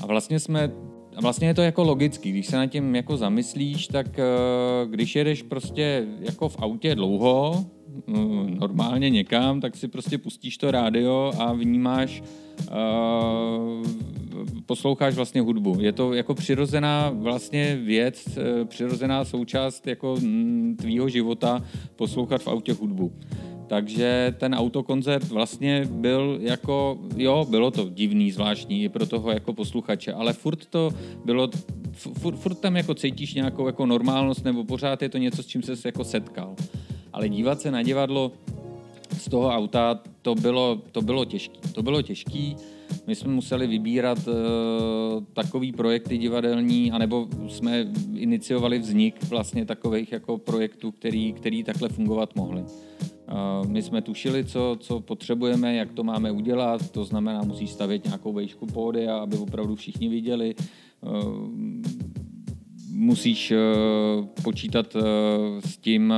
[0.02, 0.70] A vlastně jsme
[1.16, 4.24] a vlastně je to jako logický, když se na tím jako zamyslíš, tak eh,
[4.86, 7.64] když jedeš prostě jako v autě dlouho,
[8.58, 12.22] normálně někam, tak si prostě pustíš to rádio a vnímáš
[12.70, 13.86] uh,
[14.66, 15.76] posloucháš vlastně hudbu.
[15.80, 21.64] Je to jako přirozená vlastně věc, eh, přirozená součást jako mm, tvýho života
[21.96, 23.12] poslouchat v autě hudbu.
[23.66, 29.52] Takže ten autokoncert vlastně byl jako, jo, bylo to divný, zvláštní i pro toho jako
[29.52, 30.90] posluchače, ale furt to
[31.24, 31.50] bylo,
[31.92, 35.62] furt, furt tam jako cítíš nějakou jako normálnost nebo pořád je to něco, s čím
[35.62, 36.56] se jako setkal.
[37.12, 38.32] Ale dívat se na divadlo
[39.18, 41.68] z toho auta, to bylo, to bylo těžké.
[41.72, 42.52] To bylo těžké.
[43.06, 44.34] My jsme museli vybírat uh,
[45.32, 52.36] takový projekty divadelní, anebo jsme iniciovali vznik vlastně takových jako projektů, který, který takhle fungovat
[52.36, 52.64] mohly.
[53.66, 58.32] My jsme tušili, co, co potřebujeme, jak to máme udělat, to znamená, musí stavět nějakou
[58.32, 60.54] vejšku pódy, aby opravdu všichni viděli.
[62.90, 63.52] Musíš
[64.42, 64.96] počítat
[65.60, 66.14] s tím,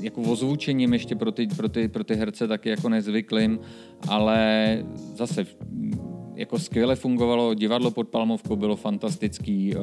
[0.00, 3.58] jako ozvučením ještě pro ty, pro ty, pro ty herce taky jako nezvyklým,
[4.08, 4.78] ale
[5.14, 5.46] zase
[6.34, 9.74] jako skvěle fungovalo, divadlo pod Palmovkou bylo fantastický,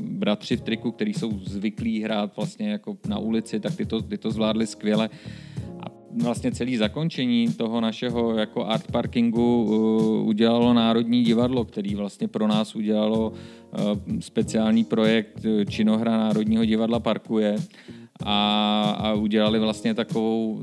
[0.00, 4.18] bratři v triku, kteří jsou zvyklí hrát vlastně jako na ulici, tak ty to, ty
[4.18, 5.10] to zvládli skvěle.
[5.80, 5.84] A
[6.22, 9.64] vlastně celý zakončení toho našeho jako art parkingu
[10.24, 13.32] udělalo Národní divadlo, který vlastně pro nás udělalo
[14.20, 17.56] speciální projekt Činohra Národního divadla Parkuje
[18.22, 20.60] a, a udělali vlastně takovou,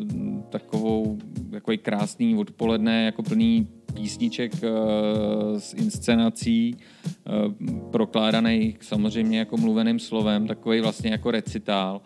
[0.49, 1.17] takovou
[1.51, 7.53] jako krásný odpoledne jako plný písniček uh, s inscenací, uh,
[7.91, 12.01] prokládaný samozřejmě jako mluveným slovem, takový vlastně jako recitál.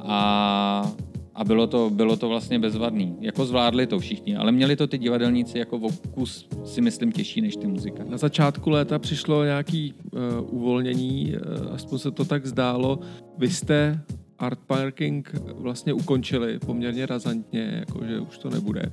[0.00, 0.92] A,
[1.34, 3.16] a bylo to, bylo to vlastně bezvadný.
[3.20, 5.80] Jako zvládli to všichni, ale měli to ty divadelníci jako
[6.14, 8.04] kus si myslím těžší než ty muzika.
[8.04, 10.20] Na začátku léta přišlo nějaký uh,
[10.54, 12.98] uvolnění, uh, aspoň se to tak zdálo.
[13.38, 14.00] Vy jste
[14.38, 18.92] art parking vlastně ukončili poměrně razantně, jakože už to nebude.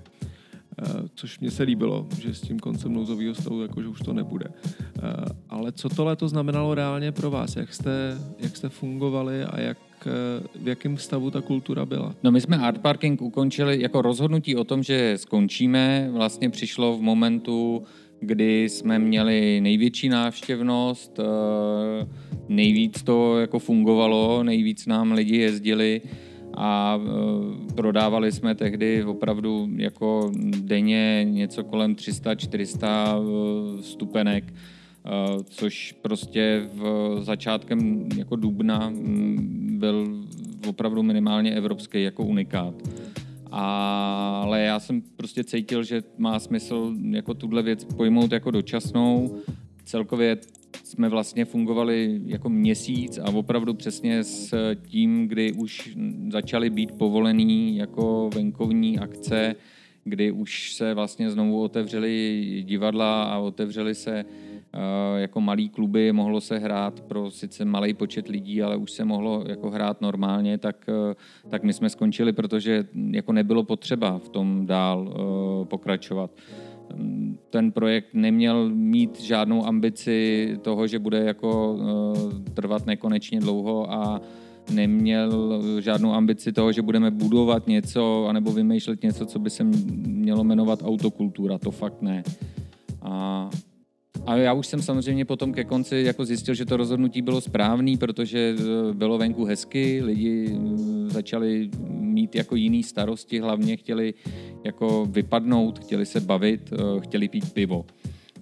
[0.82, 4.46] Eh, což mě se líbilo, že s tím koncem nouzového stavu jakože už to nebude.
[4.48, 5.02] Eh,
[5.50, 7.56] ale co tohle to znamenalo reálně pro vás?
[7.56, 12.16] Jak jste, jak jste fungovali a jak, eh, v jakém stavu ta kultura byla?
[12.24, 17.02] No my jsme Art Parking ukončili jako rozhodnutí o tom, že skončíme, vlastně přišlo v
[17.02, 17.84] momentu,
[18.20, 21.20] kdy jsme měli největší návštěvnost,
[22.50, 26.02] nejvíc to jako fungovalo, nejvíc nám lidi jezdili
[26.58, 32.88] a e, prodávali jsme tehdy opravdu jako denně něco kolem 300-400
[33.80, 34.54] e, stupenek,
[35.44, 38.94] což prostě v začátkem jako dubna
[39.78, 40.26] byl
[40.68, 42.74] opravdu minimálně evropský jako unikát.
[43.58, 49.42] Ale já jsem prostě cítil, že má smysl jako tuhle věc pojmout jako dočasnou.
[49.86, 50.38] Celkově
[50.84, 55.98] jsme vlastně fungovali jako měsíc a opravdu přesně s tím, kdy už
[56.30, 59.56] začaly být povolený jako venkovní akce,
[60.04, 64.26] kdy už se vlastně znovu otevřely divadla a otevřely se
[65.18, 69.44] jako malý kluby, mohlo se hrát pro sice malý počet lidí, ale už se mohlo
[69.48, 71.16] jako hrát normálně, tak, eh,
[71.50, 76.32] tak my jsme skončili, protože jako nebylo potřeba v tom dál eh, pokračovat
[77.50, 84.22] ten projekt neměl mít žádnou ambici toho, že bude jako eh, trvat nekonečně dlouho a
[84.72, 90.44] neměl žádnou ambici toho, že budeme budovat něco anebo vymýšlet něco, co by se mělo
[90.44, 91.58] jmenovat autokultura.
[91.58, 92.24] To fakt ne.
[93.02, 93.50] A
[94.26, 97.98] a já už jsem samozřejmě potom ke konci jako zjistil, že to rozhodnutí bylo správný,
[97.98, 104.14] protože eh, bylo venku hezky, lidi eh, začali mít jako jiný starosti, hlavně chtěli
[104.64, 107.86] jako vypadnout, chtěli se bavit, eh, chtěli pít pivo.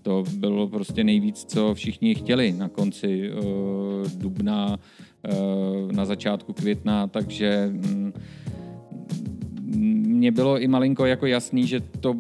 [0.01, 3.31] To bylo prostě nejvíc, co všichni chtěli na konci
[4.15, 4.79] dubna,
[5.91, 7.71] na začátku května, takže
[9.75, 12.13] mně bylo i malinko jako jasný, že to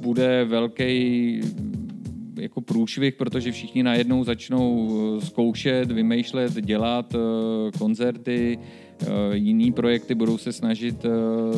[0.00, 1.40] bude velký
[2.40, 8.58] jako průšvih, protože všichni najednou začnou eh, zkoušet, vymýšlet, dělat eh, koncerty,
[9.02, 11.06] eh, jiný projekty budou se snažit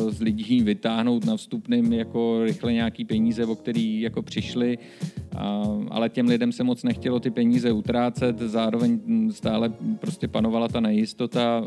[0.09, 4.77] z lidí vytáhnout na vstupným jako rychle nějaký peníze, o který jako přišli,
[5.89, 8.99] ale těm lidem se moc nechtělo ty peníze utrácet, zároveň
[9.31, 11.63] stále prostě panovala ta nejistota,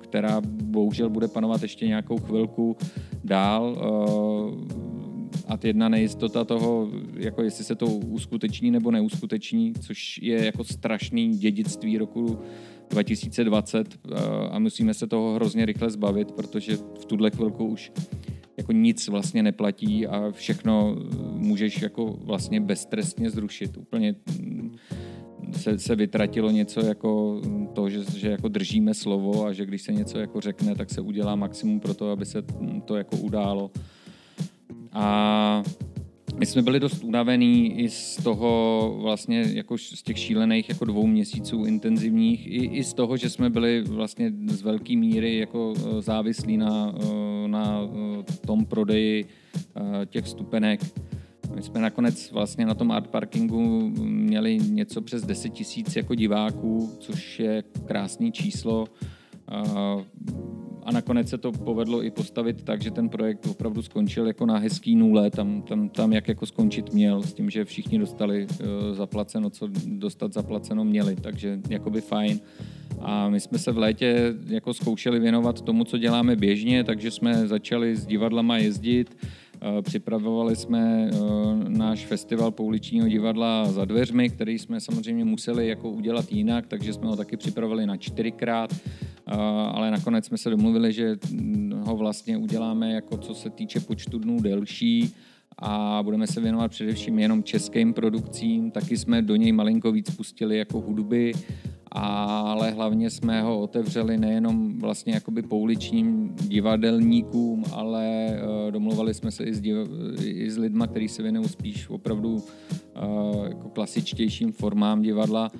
[0.00, 2.76] která bohužel bude panovat ještě nějakou chvilku
[3.24, 3.76] dál
[5.48, 11.38] a jedna nejistota toho, jako jestli se to uskuteční nebo neuskuteční, což je jako strašný
[11.38, 12.38] dědictví roku
[12.90, 13.98] 2020
[14.50, 17.92] a musíme se toho hrozně rychle zbavit, protože v tuhle chvilku už
[18.56, 20.96] jako nic vlastně neplatí a všechno
[21.32, 23.76] můžeš jako vlastně beztrestně zrušit.
[23.76, 24.76] Úplně mm,
[25.52, 27.40] se, se vytratilo něco jako
[27.72, 31.00] to, že, že jako držíme slovo a že když se něco jako řekne, tak se
[31.00, 32.42] udělá maximum pro to, aby se
[32.84, 33.70] to jako událo.
[34.92, 35.62] A
[36.36, 41.06] my jsme byli dost unavení i z toho vlastně jako z těch šílených jako dvou
[41.06, 46.02] měsíců intenzivních, i, i z toho, že jsme byli vlastně z velké míry jako e,
[46.02, 49.24] závislí na, e, na e, tom prodeji
[50.06, 50.80] těch stupenek.
[51.54, 56.92] My jsme nakonec vlastně na tom art parkingu měli něco přes 10 tisíc jako diváků,
[57.00, 58.84] což je krásný číslo
[60.82, 64.58] a nakonec se to povedlo i postavit tak, že ten projekt opravdu skončil jako na
[64.58, 68.66] hezký nule, tam, tam, tam jak jako skončit měl, s tím, že všichni dostali uh,
[68.96, 72.40] zaplaceno, co dostat zaplaceno měli, takže jakoby fajn.
[73.00, 77.48] A my jsme se v létě jako zkoušeli věnovat tomu, co děláme běžně, takže jsme
[77.48, 79.16] začali s divadlama jezdit,
[79.82, 81.16] připravovali jsme eh,
[81.68, 87.06] náš festival pouličního divadla za dveřmi, který jsme samozřejmě museli jako udělat jinak, takže jsme
[87.08, 89.34] ho taky připravili na čtyřikrát, eh,
[89.72, 91.16] ale nakonec jsme se domluvili, že
[91.84, 95.14] ho vlastně uděláme jako co se týče počtu dnů delší
[95.58, 98.70] a budeme se věnovat především jenom českým produkcím.
[98.70, 101.32] Taky jsme do něj malinko víc pustili jako hudby
[101.94, 108.28] ale hlavně jsme ho otevřeli nejenom vlastně jakoby pouličním divadelníkům, ale
[108.64, 109.88] uh, domluvali jsme se i s, div-
[110.24, 115.50] i s lidma, kteří se věnují spíš opravdu uh, jako klasičtějším formám divadla.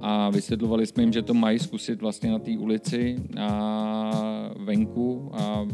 [0.00, 5.66] A vysvětlovali jsme jim, že to mají zkusit vlastně na té ulici a venku a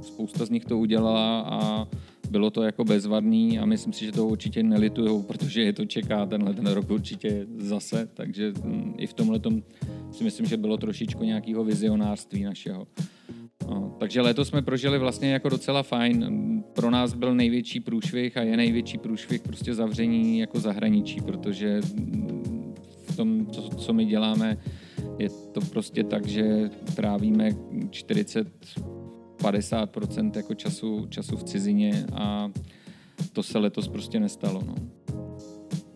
[0.00, 1.86] spousta z nich to udělala a
[2.36, 6.26] bylo to jako bezvadný a myslím si, že to určitě nelitují, protože je to čeká
[6.26, 9.40] tenhle ten rok určitě zase, takže mm, i v tomhle
[10.10, 12.86] si myslím, že bylo trošičku nějakého vizionářství našeho.
[13.68, 16.62] No, takže letos jsme prožili vlastně jako docela fajn.
[16.72, 21.80] Pro nás byl největší průšvih a je největší průšvih prostě zavření jako zahraničí, protože
[23.06, 24.56] v tom, co, co my děláme,
[25.18, 27.50] je to prostě tak, že trávíme
[27.90, 28.48] 40
[29.36, 32.50] 50% jako času, času v cizině a
[33.32, 34.62] to se letos prostě nestalo.
[34.66, 34.74] No.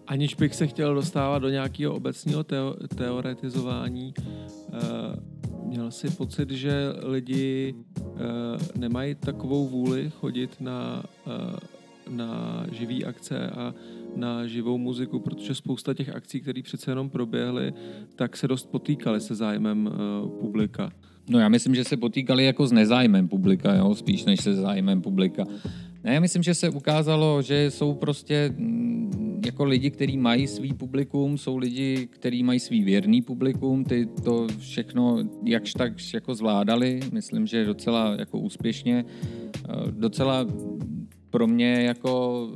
[0.06, 6.92] Aniž bych se chtěl dostávat do nějakého obecního teo- teoretizování, uh, měl si pocit, že
[7.02, 8.16] lidi uh,
[8.76, 11.58] nemají takovou vůli chodit na, uh,
[12.16, 13.74] na živý akce a
[14.16, 17.72] na živou muziku, protože spousta těch akcí, které přece jenom proběhly,
[18.16, 20.92] tak se dost potýkaly se zájmem uh, publika.
[21.30, 25.02] No já myslím, že se potýkali jako s nezájmem publika, jo, spíš než se zájmem
[25.02, 25.44] publika.
[26.04, 30.74] Ne, já myslím, že se ukázalo, že jsou prostě mm, jako lidi, kteří mají svý
[30.74, 37.00] publikum, jsou lidi, kteří mají svý věrný publikum, ty to všechno jakž tak jako zvládali,
[37.12, 39.04] myslím, že docela jako úspěšně.
[39.04, 40.46] Eh, docela
[41.30, 42.48] pro mě jako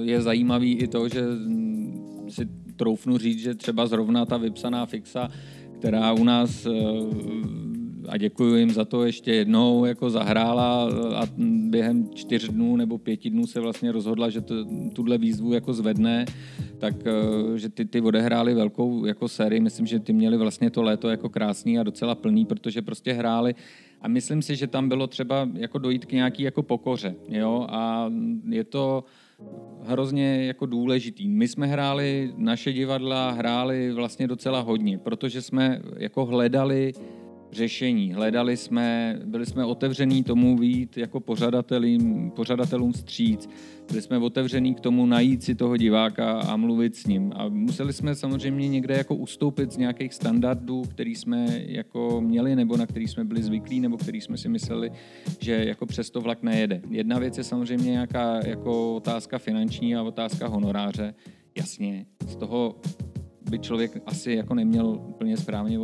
[0.00, 4.86] eh, je zajímavý i to, že mm, si troufnu říct, že třeba zrovna ta vypsaná
[4.86, 5.28] fixa,
[5.82, 6.70] která u nás eh,
[8.08, 11.26] a děkuji jim za to ještě jednou, jako zahrála a
[11.70, 14.54] během čtyř dnů nebo pěti dnů se vlastně rozhodla, že to,
[14.92, 16.24] tuhle výzvu jako zvedne,
[16.78, 20.82] tak eh, že ty, ty odehráli velkou jako sérii, myslím, že ty měli vlastně to
[20.82, 23.54] léto jako krásný a docela plný, protože prostě hráli
[24.00, 28.12] a myslím si, že tam bylo třeba jako dojít k nějaký jako pokoře, jo, a
[28.48, 29.04] je to
[29.82, 31.28] hrozně jako důležitý.
[31.28, 36.92] My jsme hráli, naše divadla hráli vlastně docela hodně, protože jsme jako hledali
[37.52, 38.12] řešení.
[38.12, 43.48] Hledali jsme, byli jsme otevření tomu vít jako pořadatelům, pořadatelům stříc.
[43.88, 47.32] Byli jsme otevření k tomu najít si toho diváka a mluvit s ním.
[47.36, 52.76] A museli jsme samozřejmě někde jako ustoupit z nějakých standardů, který jsme jako měli, nebo
[52.76, 54.90] na který jsme byli zvyklí, nebo který jsme si mysleli,
[55.40, 56.80] že jako přesto vlak nejede.
[56.90, 61.14] Jedna věc je samozřejmě nějaká jako otázka finanční a otázka honoráře.
[61.56, 62.80] Jasně, z toho
[63.50, 65.78] by člověk asi jako neměl úplně správně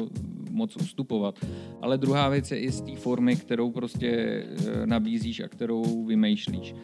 [0.50, 1.46] moc ustupovat.
[1.82, 6.74] Ale druhá věc je i z té formy, kterou prostě eh, nabízíš a kterou vymýšlíš.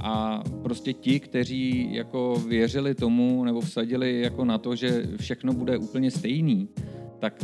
[0.00, 5.78] A prostě ti, kteří jako věřili tomu nebo vsadili jako na to, že všechno bude
[5.78, 6.68] úplně stejný,
[7.18, 7.34] tak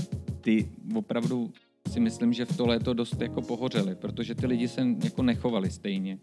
[0.41, 1.51] ty opravdu
[1.93, 5.71] si myslím, že v to léto dost jako pohořeli, protože ty lidi se jako nechovali
[5.71, 6.19] stejně.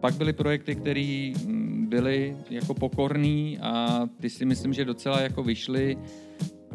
[0.00, 5.42] Pak byly projekty, které mm, byly jako pokorný a ty si myslím, že docela jako
[5.42, 5.96] vyšly,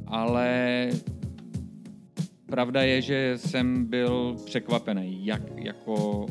[0.07, 0.89] ale
[2.45, 6.25] pravda je, že jsem byl překvapený, jak jako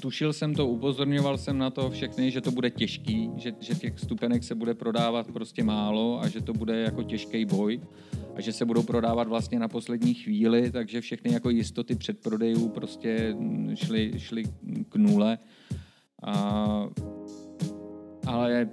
[0.00, 3.98] tušil jsem to, upozorňoval jsem na to všechny, že to bude těžký, že, že těch
[3.98, 7.80] stupenek se bude prodávat prostě málo a že to bude jako těžký boj
[8.36, 13.36] a že se budou prodávat vlastně na poslední chvíli, takže všechny jako jistoty předprodejů prostě
[13.74, 14.44] šly, šly
[14.88, 15.38] k nule.
[16.22, 16.88] A,
[18.26, 18.68] ale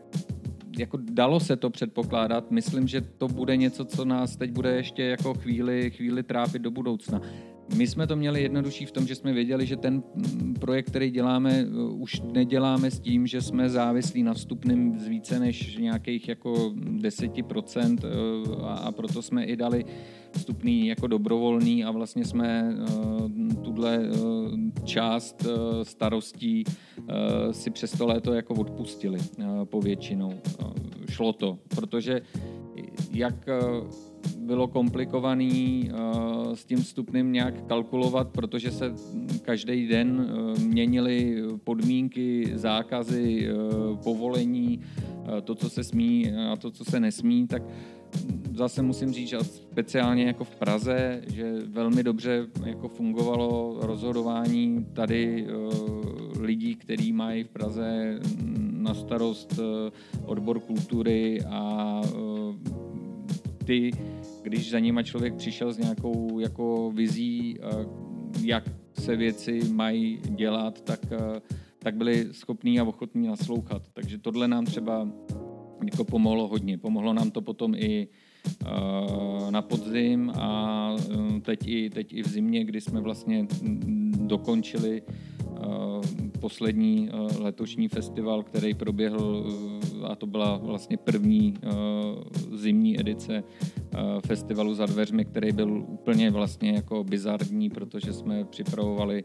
[0.77, 2.51] jako dalo se to předpokládat.
[2.51, 6.71] Myslím, že to bude něco, co nás teď bude ještě jako chvíli, chvíli trápit do
[6.71, 7.21] budoucna.
[7.75, 11.11] My jsme to měli jednodušší v tom, že jsme věděli, že ten mm, projekt, který
[11.11, 16.29] děláme, uh, už neděláme s tím, že jsme závislí na vstupným z více než nějakých
[16.29, 19.85] jako 10% uh, a proto jsme i dali
[20.31, 23.99] vstupný jako dobrovolný a vlastně jsme uh, tuhle
[24.83, 25.45] část
[25.83, 26.63] starostí
[27.51, 29.19] si přes to léto jako odpustili
[29.63, 30.33] povětšinou.
[31.09, 32.21] Šlo to, protože
[33.11, 33.49] jak
[34.37, 35.91] bylo komplikovaný
[36.53, 38.93] s tím vstupným nějak kalkulovat, protože se
[39.41, 40.33] každý den
[40.65, 43.49] měnily podmínky, zákazy,
[44.03, 44.79] povolení,
[45.43, 47.63] to, co se smí a to, co se nesmí, tak
[48.53, 55.47] zase musím říct, že speciálně jako v Praze, že velmi dobře jako fungovalo rozhodování tady
[56.51, 58.19] lidí, kteří mají v Praze
[58.71, 59.65] na starost uh,
[60.25, 62.55] odbor kultury a uh,
[63.65, 63.91] ty,
[64.41, 67.57] když za nima člověk přišel s nějakou jako vizí,
[68.43, 68.63] jak
[68.99, 70.99] se věci mají dělat, tak,
[71.79, 73.87] tak byli schopní a ochotní naslouchat.
[73.93, 75.07] Takže tohle nám třeba
[75.85, 76.77] jako pomohlo hodně.
[76.77, 78.07] Pomohlo nám to potom i
[79.49, 80.95] na podzim a
[81.41, 83.47] teď i, teď i v zimě, kdy jsme vlastně
[84.17, 85.01] dokončili
[86.39, 89.45] poslední letošní festival, který proběhl
[90.03, 91.53] a to byla vlastně první
[92.51, 93.43] zimní edice
[94.25, 99.23] festivalu za dveřmi, který byl úplně vlastně jako bizarní, protože jsme připravovali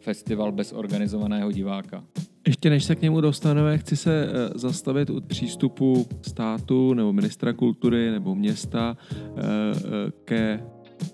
[0.00, 2.04] festival bez organizovaného diváka.
[2.46, 7.52] Ještě než se k němu dostaneme, chci se eh, zastavit u přístupu státu nebo ministra
[7.52, 10.60] kultury nebo města eh, eh, ke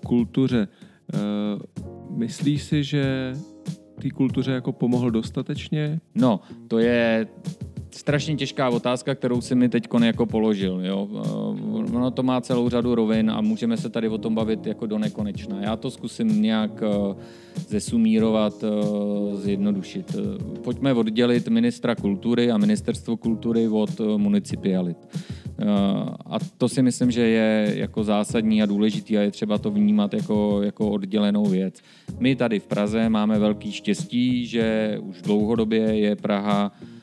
[0.05, 0.67] kultuře.
[2.09, 3.33] Myslíš si, že
[4.01, 5.99] té kultuře jako pomohl dostatečně?
[6.15, 7.27] No, to je
[7.91, 10.85] strašně těžká otázka, kterou si mi teď jako položil.
[10.85, 11.07] Jo.
[11.93, 14.97] Ono to má celou řadu rovin a můžeme se tady o tom bavit jako do
[14.97, 15.61] nekonečna.
[15.61, 16.83] Já to zkusím nějak
[17.67, 18.63] zesumírovat,
[19.33, 20.15] zjednodušit.
[20.63, 24.97] Pojďme oddělit ministra kultury a ministerstvo kultury od municipialit.
[26.25, 30.13] A to si myslím, že je jako zásadní a důležitý a je třeba to vnímat
[30.13, 31.81] jako, jako oddělenou věc.
[32.19, 36.98] My tady v Praze máme velký štěstí, že už dlouhodobě je Praha Eh,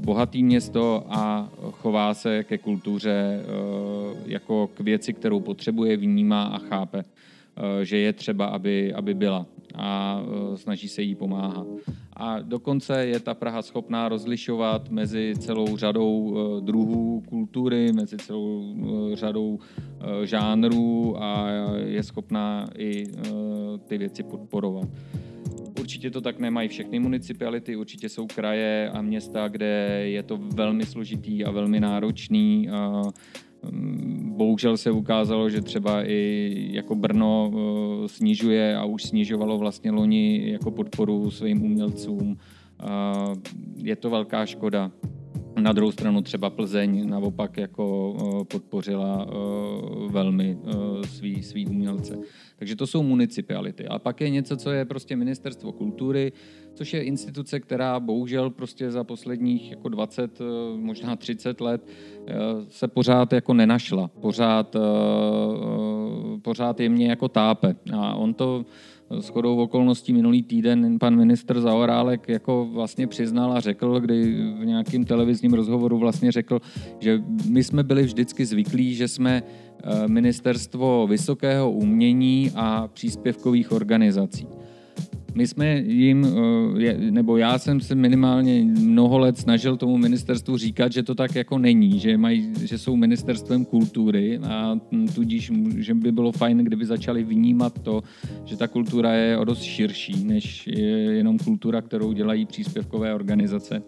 [0.00, 3.44] bohatý město a chová se ke kultuře eh,
[4.26, 9.46] jako k věci, kterou potřebuje, vnímá a chápe, eh, že je třeba, aby, aby byla
[9.74, 10.22] a
[10.54, 11.66] snaží se jí pomáhat.
[12.12, 18.74] A dokonce je ta Praha schopná rozlišovat mezi celou řadou druhů kultury, mezi celou
[19.14, 19.58] řadou
[20.24, 21.46] žánrů a
[21.84, 23.06] je schopná i
[23.86, 24.88] ty věci podporovat.
[25.80, 30.86] Určitě to tak nemají všechny municipality, určitě jsou kraje a města, kde je to velmi
[30.86, 32.68] složitý a velmi náročný.
[32.68, 33.02] A
[33.70, 39.90] mm, bohužel se ukázalo, že třeba i jako Brno e, snižuje a už snižovalo vlastně
[39.90, 42.36] loni jako podporu svým umělcům.
[43.76, 44.90] Je to velká škoda.
[45.60, 50.58] Na druhou stranu třeba Plzeň naopak jako e, podpořila e, velmi
[51.04, 52.18] svý, svý umělce.
[52.60, 53.88] Takže to jsou municipality.
[53.88, 56.32] A pak je něco, co je prostě ministerstvo kultury,
[56.74, 60.44] což je instituce, která bohužel prostě za posledních jako 20, eh,
[60.76, 61.86] možná 30 let
[62.26, 62.34] eh,
[62.68, 64.08] se pořád jako nenašla.
[64.08, 64.80] Pořád, eh,
[66.42, 67.74] pořád jemně jako tápe.
[67.92, 68.64] A on to
[69.20, 74.24] s chodou okolností minulý týden pan ministr Zaorálek jako vlastně přiznal a řekl, kdy
[74.60, 76.60] v nějakém televizním rozhovoru vlastně řekl,
[76.98, 79.42] že my jsme byli vždycky zvyklí, že jsme
[79.84, 84.46] Eh, Ministerstvo vysokého umění a příspěvkových organizací.
[85.34, 86.26] My jsme jim,
[86.80, 91.34] eh, nebo já jsem se minimálně mnoho let snažil tomu ministerstvu říkat, že to tak
[91.34, 94.78] jako není, že, mají, že jsou ministerstvem kultury a
[95.14, 98.02] tudíž, že by bylo fajn, kdyby začali vnímat to,
[98.44, 103.82] že ta kultura je o dost širší, než je jenom kultura, kterou dělají příspěvkové organizace.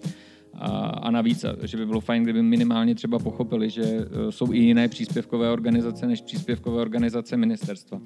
[0.54, 4.58] A, a navíc, že by bylo fajn, kdyby minimálně třeba pochopili, že e, jsou i
[4.58, 8.00] jiné příspěvkové organizace než příspěvkové organizace ministerstva.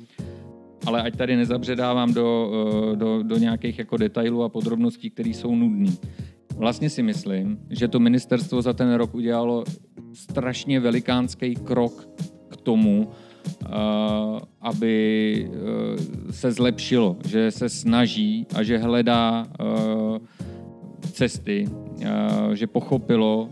[0.86, 2.50] Ale ať tady nezabředávám do,
[2.92, 5.92] e, do, do nějakých jako detailů a podrobností, které jsou nudné.
[6.56, 9.64] Vlastně si myslím, že to ministerstvo za ten rok udělalo
[10.12, 12.08] strašně velikánský krok
[12.48, 13.66] k tomu, e,
[14.60, 15.50] aby
[16.30, 19.46] se zlepšilo, že se snaží a že hledá
[21.16, 23.48] cesty, eh, že pochopilo,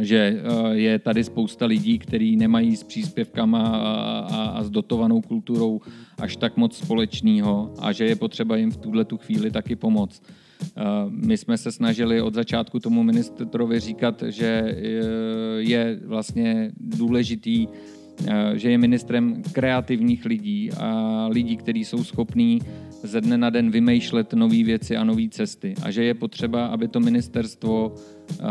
[0.00, 4.18] že eh, je tady spousta lidí, kteří nemají s příspěvkama a,
[4.58, 5.80] a s dotovanou kulturou
[6.18, 10.22] až tak moc společného a že je potřeba jim v tuhle tu chvíli taky pomoct.
[10.62, 14.76] Eh, my jsme se snažili od začátku tomu ministrovi říkat, že
[15.58, 17.68] je vlastně důležitý,
[18.54, 22.60] že je ministrem kreativních lidí a lidí, kteří jsou schopní
[23.04, 25.74] ze dne na den vymýšlet nové věci a nové cesty.
[25.82, 28.46] A že je potřeba, aby to ministerstvo uh,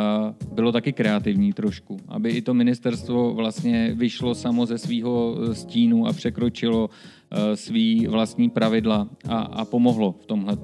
[0.54, 1.98] bylo taky kreativní trošku.
[2.08, 8.08] Aby i to ministerstvo vlastně vyšlo samo ze svého eh, stínu a překročilo uh, svý
[8.08, 10.58] vlastní pravidla a, a pomohlo v tomhle.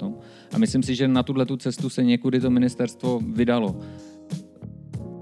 [0.52, 3.76] A myslím si, že na tuhle tu cestu se někudy to ministerstvo vydalo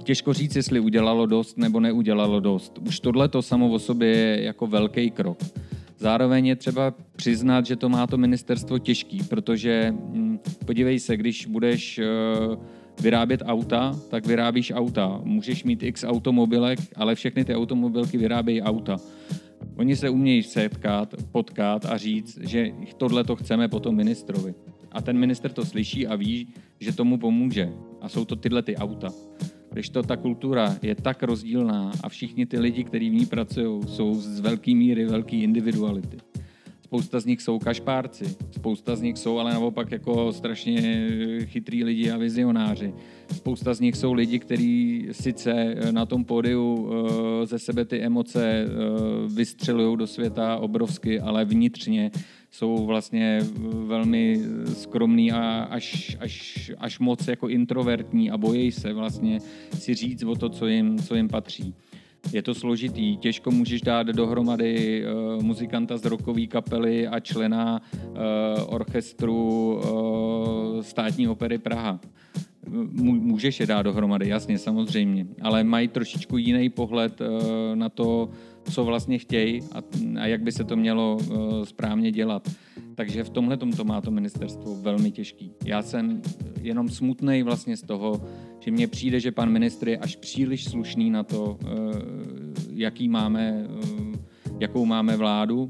[0.08, 2.78] těžko říct, jestli udělalo dost nebo neudělalo dost.
[2.86, 5.38] Už tohle to samo o sobě je jako velký krok.
[5.99, 11.46] Zároveň je třeba přiznat, že to má to ministerstvo těžký, protože hm, podívej se, když
[11.46, 12.64] budeš uh,
[13.01, 15.20] vyrábět auta, tak vyrábíš auta.
[15.24, 18.96] Můžeš mít x automobilek, ale všechny ty automobilky vyrábějí auta.
[19.76, 24.55] Oni se umějí setkat, potkat a říct, že tohle to chceme po tom ministrovi.
[24.92, 26.49] A ten minister to slyší a ví,
[26.80, 27.72] že tomu pomůže.
[28.01, 29.12] A jsou to tyhle ty auta.
[29.78, 33.82] Když to ta kultura je tak rozdílná a všichni ty lidi, kteří v ní pracují,
[33.88, 36.16] jsou z velké míry velký individuality.
[36.82, 41.08] Spousta z nich jsou kašpárci, spousta z nich jsou ale naopak jako strašně
[41.44, 42.94] chytrý lidi a vizionáři.
[43.32, 48.44] Spousta z nich jsou lidi, kteří sice na tom pódiu eh, ze sebe ty emoce
[48.44, 48.68] eh,
[49.34, 52.10] vystřelují do světa obrovsky, ale vnitřně
[52.51, 53.40] jsou vlastně
[53.86, 54.40] velmi
[54.72, 59.40] skromný a až, až, až moc jako introvertní a bojí se vlastně
[59.78, 61.74] si říct o to, co jim, co jim patří.
[62.32, 68.14] Je to složitý, těžko můžeš dát dohromady uh, muzikanta z rokové kapely a člena uh,
[68.66, 72.01] orchestru uh, státní opery Praha.
[72.92, 77.26] Můžeš je dát dohromady, jasně, samozřejmě, ale mají trošičku jiný pohled uh,
[77.74, 78.28] na to,
[78.70, 79.78] co vlastně chtějí a,
[80.20, 82.48] a jak by se to mělo uh, správně dělat.
[82.94, 85.52] Takže v tomhle to má to ministerstvo velmi těžký.
[85.64, 86.22] Já jsem
[86.62, 88.20] jenom smutný vlastně z toho,
[88.60, 91.68] že mně přijde, že pan ministr je až příliš slušný na to, uh,
[92.72, 93.66] jaký máme,
[94.60, 95.68] jakou máme vládu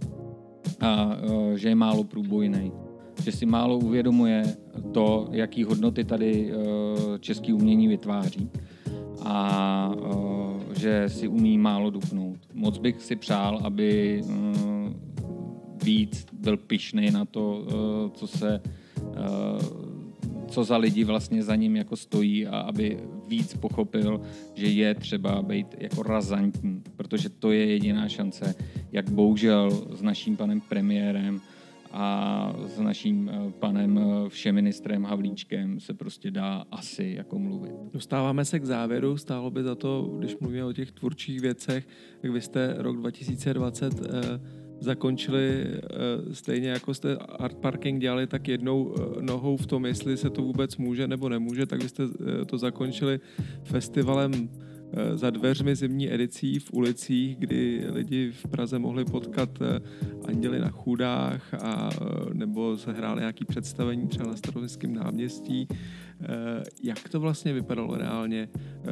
[0.81, 1.17] a
[1.55, 2.73] že je málo průbojný.
[3.23, 4.43] Že si málo uvědomuje
[4.93, 6.53] to, jaký hodnoty tady
[7.21, 8.51] český umění vytváří
[9.25, 9.93] a
[10.77, 12.39] že si umí málo dupnout.
[12.55, 14.23] Moc bych si přál, aby
[15.85, 17.67] víc byl pišný na to,
[18.15, 18.61] co se
[20.49, 22.99] co za lidi vlastně za ním jako stojí a aby
[23.29, 24.21] víc pochopil,
[24.55, 28.55] že je třeba být jako razantní, protože to je jediná šance,
[28.93, 31.41] jak bohužel s naším panem premiérem
[31.93, 37.73] a s naším eh, panem eh, všeministrem Havlíčkem se prostě dá asi jako mluvit.
[37.93, 41.89] Dostáváme se k závěru, stálo by za to, když mluvíme o těch tvůrčích věcech,
[42.21, 44.41] tak vy jste rok 2020 eh,
[44.81, 45.67] zakončili
[46.33, 50.77] stejně jako jste Art Parking dělali tak jednou nohou v tom, jestli se to vůbec
[50.77, 52.03] může nebo nemůže, tak vy jste
[52.47, 53.21] to zakončili
[53.63, 54.78] festivalem Eh,
[55.15, 59.81] za dveřmi zimní edicí v ulicích, kdy lidi v Praze mohli potkat eh,
[60.25, 65.69] anděly na chudách a eh, nebo se hráli nějaký představení třeba na staroměstském náměstí.
[66.83, 68.49] Jak to vlastně vypadalo reálně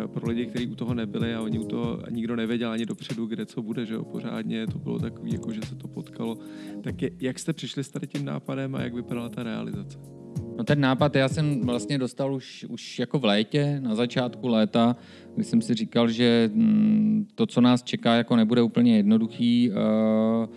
[0.07, 3.47] pro lidi, kteří u toho nebyli a oni u toho nikdo nevěděl ani dopředu, kde
[3.47, 6.38] co bude, že jo, pořádně, to bylo takový, jako že se to potkalo.
[6.82, 10.15] Tak je, jak jste přišli s tady tím nápadem a jak vypadala ta realizace?
[10.57, 14.96] No ten nápad já jsem vlastně dostal už, už jako v létě, na začátku léta,
[15.34, 20.48] kdy jsem si říkal, že mm, to, co nás čeká, jako nebude úplně jednoduchý eh,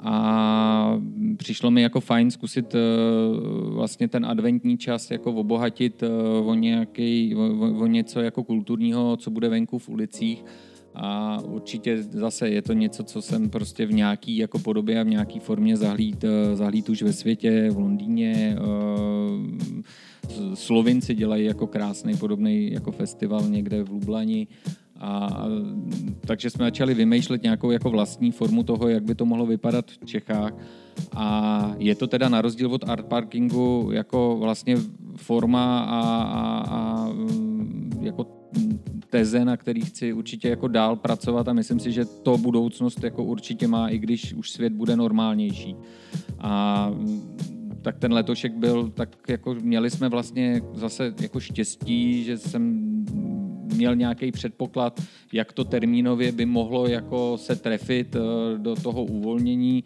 [0.00, 1.00] a
[1.36, 2.78] přišlo mi jako fajn zkusit eh,
[3.68, 6.08] vlastně ten adventní čas jako obohatit eh,
[6.44, 10.44] o, nějaký, o, o něco jako kulturního, co bude venku v ulicích
[10.94, 15.08] a určitě zase je to něco, co jsem prostě v nějaký jako podobě a v
[15.08, 18.56] nějaký formě zahlíd, eh, zahlíd už ve světě, v Londýně.
[18.58, 19.84] Eh,
[20.54, 24.46] Slovinci dělají jako krásný podobný jako festival někde v Lublani.
[25.00, 25.44] A,
[26.26, 30.06] takže jsme začali vymýšlet nějakou jako vlastní formu toho, jak by to mohlo vypadat v
[30.06, 30.52] Čechách.
[31.16, 34.76] A je to teda na rozdíl od art parkingu jako vlastně
[35.16, 37.08] forma a, a, a
[38.00, 38.43] jako
[39.10, 43.24] teze, na který chci určitě jako dál pracovat a myslím si, že to budoucnost jako
[43.24, 45.76] určitě má, i když už svět bude normálnější.
[46.38, 46.90] A
[47.82, 52.94] tak ten letošek byl, tak jako měli jsme vlastně zase jako štěstí, že jsem
[53.74, 55.02] měl nějaký předpoklad,
[55.32, 59.84] jak to termínově by mohlo jako se trefit eh, do toho uvolnění,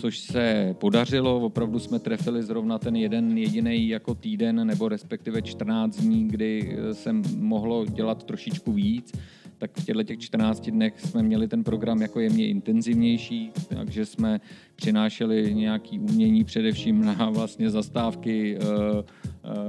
[0.00, 1.40] což se podařilo.
[1.40, 6.94] Opravdu jsme trefili zrovna ten jeden jediný jako týden nebo respektive 14 dní, kdy eh,
[6.94, 9.12] jsem mohlo dělat trošičku víc
[9.58, 14.40] tak v těchto těch 14 dnech jsme měli ten program jako jemně intenzivnější, takže jsme
[14.76, 19.02] přinášeli nějaký umění především na vlastně zastávky Eh,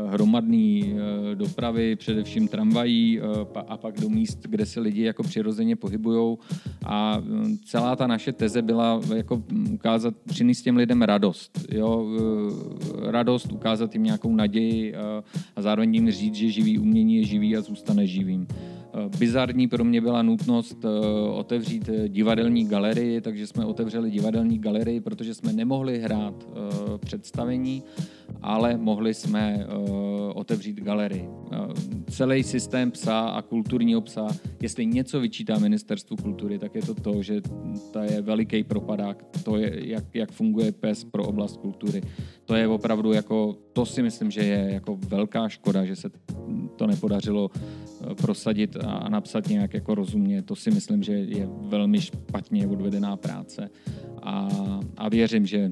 [0.09, 3.23] hromadné eh, dopravy, především tramvají eh,
[3.67, 6.37] a pak do míst, kde se lidi jako přirozeně pohybují.
[6.85, 7.21] A
[7.65, 11.59] celá ta naše teze byla jako ukázat, přinést těm lidem radost.
[11.71, 12.07] Jo?
[13.03, 14.95] Radost, ukázat jim nějakou naději
[15.55, 18.47] a zároveň jim říct, že živý umění je živý a zůstane živým.
[19.17, 20.85] Bizarní pro mě byla nutnost
[21.33, 26.47] otevřít divadelní galerii, takže jsme otevřeli divadelní galerii, protože jsme nemohli hrát
[26.99, 27.83] představení,
[28.41, 29.67] ale mohli jsme
[30.33, 31.29] otevřít galerii.
[32.09, 34.27] Celý systém psa a kulturního psa,
[34.61, 37.41] jestli něco vyčítá ministerstvu kultury, tak je to to, že
[37.91, 42.01] to je veliký propadák, to je, jak, jak funguje PES pro oblast kultury.
[42.49, 46.09] To je opravdu jako, to si myslím, že je jako velká škoda, že se
[46.75, 50.41] to nepodařilo eh, prosadit a napsat nějak jako rozumně.
[50.41, 53.69] To si myslím, že je velmi špatně odvedená práce
[54.23, 54.49] a,
[54.97, 55.71] a věřím, že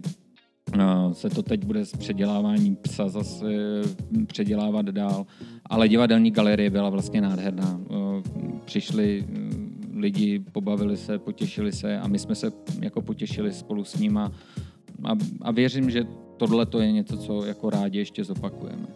[0.73, 0.79] eh,
[1.11, 5.25] se to teď bude s předěláváním psa zase eh, předělávat dál.
[5.65, 7.81] Ale divadelní galerie byla vlastně nádherná.
[8.65, 9.25] Přišli
[9.93, 12.51] lidi, pobavili se, potěšili se a my jsme se
[12.81, 14.31] jako potěšili spolu s nima
[15.03, 15.11] a,
[15.41, 16.05] a věřím, že
[16.37, 18.87] tohle to je něco, co jako rádi ještě zopakujeme.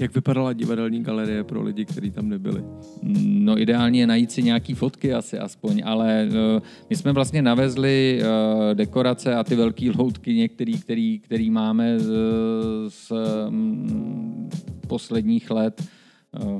[0.00, 2.64] Jak vypadala divadelní galerie pro lidi, kteří tam nebyli?
[3.22, 8.20] No ideálně je najít si nějaký fotky asi aspoň, ale uh, my jsme vlastně navezli
[8.22, 12.12] uh, dekorace a ty velké loutky některý, který, který máme z,
[12.88, 13.12] z
[13.48, 14.48] um,
[14.86, 15.82] posledních let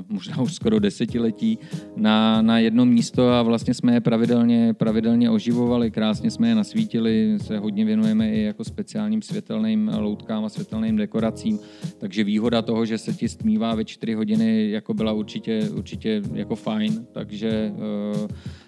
[0.09, 1.59] možná už skoro desetiletí,
[1.95, 7.37] na, na jedno místo a vlastně jsme je pravidelně, pravidelně oživovali, krásně jsme je nasvítili,
[7.41, 11.59] se hodně věnujeme i jako speciálním světelným loutkám a světelným dekoracím,
[11.97, 16.55] takže výhoda toho, že se ti stmívá ve čtyři hodiny, jako byla určitě, určitě jako
[16.55, 18.27] fajn, takže uh,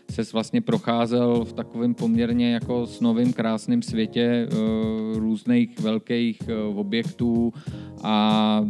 [0.10, 6.80] se vlastně procházel v takovém poměrně jako s novým krásným světě uh, různých velkých uh,
[6.80, 7.54] objektů
[8.04, 8.66] a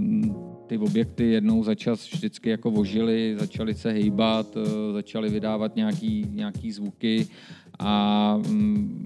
[0.67, 6.25] ty objekty jednou za čas vždycky jako vožily, začaly se hejbat, eh, začaly vydávat nějaký,
[6.31, 7.27] nějaký zvuky
[7.79, 9.05] a mm,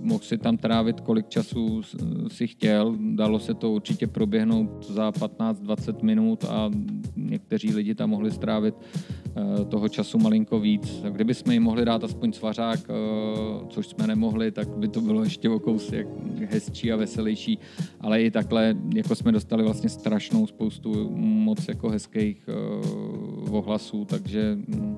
[0.00, 1.82] mohl si tam trávit kolik času
[2.28, 2.96] si chtěl.
[3.00, 6.70] Dalo se to určitě proběhnout za 15-20 minut a
[7.16, 11.02] někteří lidi tam mohli strávit eh, toho času malinko víc.
[11.10, 15.24] Kdyby jsme jim mohli dát aspoň svařák, eh, což jsme nemohli, tak by to bylo
[15.24, 16.08] ještě o kousek
[16.50, 17.58] hezčí a veselější.
[18.00, 24.54] Ale i takhle, jako jsme dostali vlastně strašnou spoustu moc jako hezkých eh, ohlasů, takže
[24.54, 24.96] mm,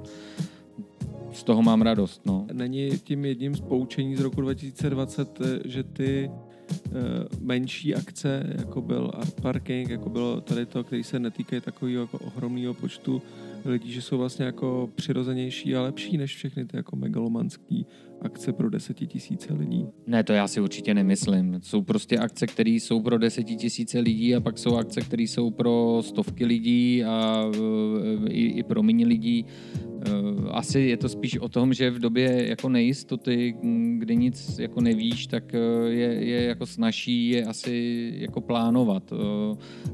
[1.39, 2.27] z toho mám radost.
[2.27, 2.47] No.
[2.53, 6.93] Není tím jedním z poučení z roku 2020, že ty uh,
[7.41, 9.11] menší akce, jako byl
[9.43, 13.23] Parking, jako bylo tady to, který se netýkají takového jako ohromného počtu
[13.65, 17.87] lidí, že jsou vlastně jako přirozenější a lepší než všechny ty jako megalomanský
[18.23, 19.87] akce pro desetitisíce lidí.
[20.07, 21.61] Ne, to já si určitě nemyslím.
[21.63, 26.03] Jsou prostě akce, které jsou pro desetitisíce lidí a pak jsou akce, které jsou pro
[26.05, 29.45] stovky lidí a e, i, i pro méně lidí.
[29.45, 30.11] E,
[30.51, 33.55] asi je to spíš o tom, že v době jako nejistoty,
[33.99, 35.59] kdy nic jako nevíš, tak e,
[35.89, 39.13] je, je jako snaží je asi jako plánovat.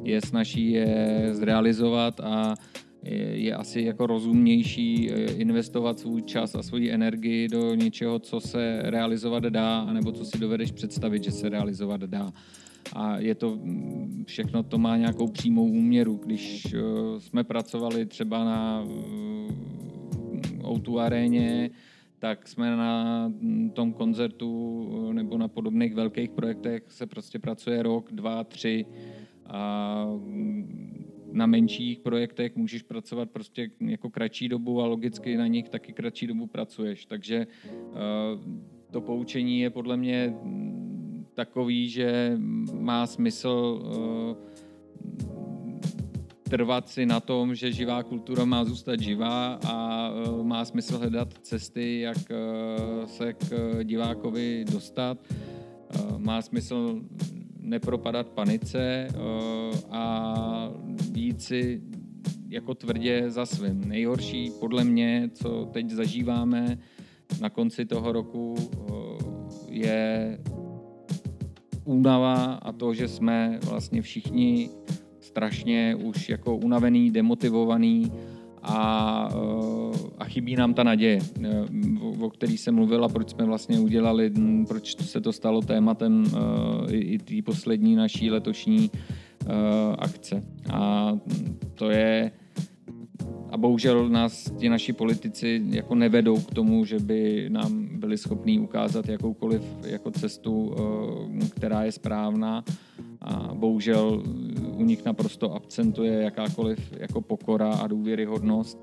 [0.02, 2.54] Je snaží je zrealizovat a
[3.34, 8.82] je asi jako rozumnější eh, investovat svůj čas a svoji energii do něčeho, co se
[8.82, 12.32] realizovat dá, anebo co si dovedeš představit, že se realizovat dá.
[12.92, 16.20] A je to, mm, všechno to má nějakou přímou úměru.
[16.24, 16.80] Když eh,
[17.20, 18.84] jsme pracovali třeba na
[20.62, 21.70] O2 aréně,
[22.18, 24.50] tak jsme na mm, tom koncertu
[25.10, 28.86] eh, nebo na podobných velkých projektech se prostě pracuje rok, dva, tři
[29.46, 30.93] a mm,
[31.34, 36.26] na menších projektech můžeš pracovat prostě jako kratší dobu a logicky na nich taky kratší
[36.26, 37.06] dobu pracuješ.
[37.06, 37.96] Takže eh,
[38.90, 42.38] to poučení je podle mě mm, takový, že
[42.72, 44.54] má smysl eh,
[46.42, 51.28] trvat si na tom, že živá kultura má zůstat živá a eh, má smysl hledat
[51.42, 52.18] cesty, jak
[53.06, 55.18] se k divákovi dostat.
[56.18, 57.00] Má smysl
[57.64, 59.14] nepropadat panice eh,
[59.90, 60.70] a
[61.14, 61.82] jít si
[62.48, 63.88] jako tvrdě za svým.
[63.88, 66.78] Nejhorší podle mě, co teď zažíváme
[67.40, 68.94] na konci toho roku, eh,
[69.68, 70.38] je
[71.84, 74.70] únava a to, že jsme vlastně všichni
[75.20, 78.12] strašně už jako unavený, demotivovaný
[78.62, 79.83] a, eh,
[80.18, 81.64] a chybí nám ta naděje, eh,
[82.00, 84.32] o, o který jsem mluvil a proč jsme vlastně udělali,
[84.68, 88.90] proč se to stalo tématem eh, i, i té poslední naší letošní
[89.98, 90.42] akce.
[90.72, 91.12] A
[91.74, 92.30] to je
[93.50, 98.60] a bohužel nás ti naši politici jako nevedou k tomu, že by nám byli schopní
[98.60, 100.74] ukázat jakoukoliv jako cestu,
[101.56, 102.64] která je správná
[103.20, 104.22] a bohužel
[104.76, 108.78] u nich naprosto absentuje jakákoliv jako pokora a důvěryhodnost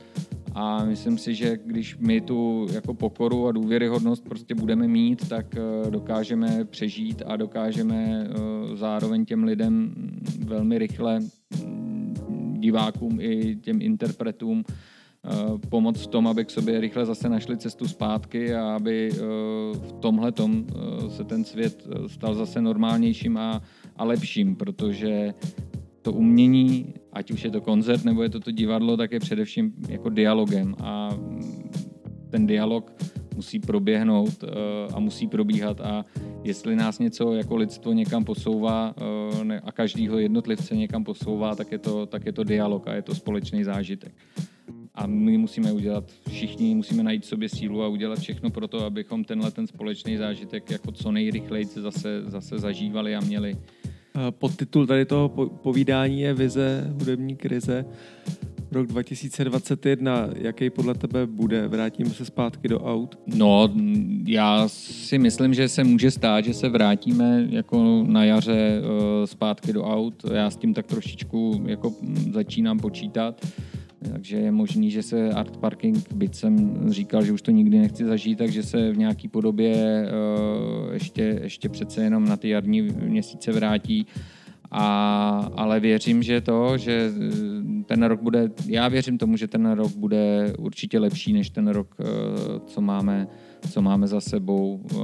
[0.54, 5.46] a myslím si, že když my tu jako pokoru a důvěryhodnost prostě budeme mít, tak
[5.56, 9.94] eh, dokážeme přežít a dokážeme eh, zároveň těm lidem
[10.46, 11.20] velmi rychle
[11.66, 14.64] mm, divákům i těm interpretům
[15.70, 19.10] pomoct v tom, aby k sobě rychle zase našli cestu zpátky a aby
[19.74, 20.34] v tomhle
[21.08, 23.62] se ten svět stal zase normálnějším a,
[23.96, 25.34] a lepším, protože
[26.02, 29.74] to umění, ať už je to koncert nebo je to to divadlo, tak je především
[29.90, 31.10] jako dialogem a
[32.30, 32.92] ten dialog
[33.36, 34.44] musí proběhnout
[34.94, 36.06] a musí probíhat a
[36.44, 38.96] jestli nás něco jako lidstvo někam posouvá
[39.64, 43.16] a každýho jednotlivce někam posouvá, tak je to, tak je to dialog a je to
[43.16, 44.14] společný zážitek.
[44.96, 49.24] A my musíme udělat, všichni musíme najít sobě sílu a udělat všechno pro to, abychom
[49.24, 53.58] tenhle ten společný zážitek jako co nejrychleji zase, zase zažívali a měli.
[54.30, 55.30] Podtitul tady toho
[55.64, 57.86] povídání je Vize hudební krize
[58.72, 61.68] rok 2021, jaký podle tebe bude?
[61.68, 63.20] Vrátíme se zpátky do aut?
[63.36, 63.74] No,
[64.26, 69.74] já si myslím, že se může stát, že se vrátíme jako na jaře uh, zpátky
[69.74, 70.26] do aut.
[70.34, 71.94] Já s tím tak trošičku jako
[72.32, 73.46] začínám počítat.
[74.10, 78.06] Takže je možný, že se Art Parking, byť jsem říkal, že už to nikdy nechci
[78.06, 80.06] zažít, takže se v nějaký podobě
[80.86, 84.08] uh, ještě, ještě přece jenom na ty jarní měsíce vrátí.
[84.74, 89.72] A, ale věřím, že to, že eh, ten rok bude, já věřím tomu, že ten
[89.72, 92.06] rok bude určitě lepší než ten rok, eh,
[92.66, 93.28] co máme,
[93.70, 94.82] co máme za sebou.
[94.92, 94.96] Eh,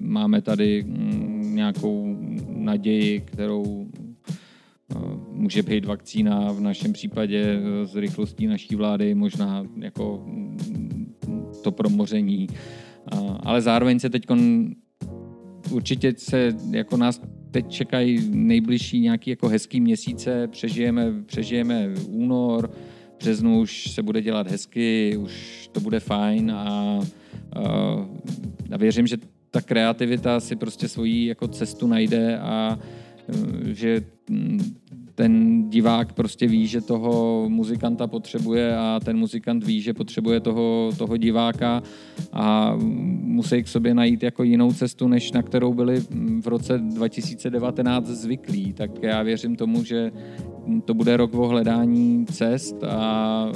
[0.00, 2.18] máme tady mm, nějakou
[2.48, 3.86] naději, kterou
[5.44, 11.14] může být vakcína v našem případě s rychlostí naší vlády, možná jako mm,
[11.62, 12.46] to promoření.
[13.40, 14.26] Ale zároveň se teď
[15.70, 17.20] určitě se jako nás
[17.50, 22.70] teď čekají nejbližší nějaký jako hezký měsíce, přežijeme, přežijeme únor,
[23.18, 27.00] březnu už se bude dělat hezky, už to bude fajn a, a,
[28.72, 29.16] a věřím, že
[29.50, 32.78] ta kreativita si prostě svoji jako cestu najde a
[33.66, 34.02] že
[35.14, 40.90] ten divák prostě ví, že toho muzikanta potřebuje a ten muzikant ví, že potřebuje toho,
[40.98, 41.82] toho diváka
[42.32, 42.76] a
[43.22, 46.02] musí k sobě najít jako jinou cestu, než na kterou byli
[46.40, 48.72] v roce 2019 zvyklí.
[48.72, 50.12] Tak já věřím tomu, že
[50.84, 53.52] to bude rok o hledání cest, a,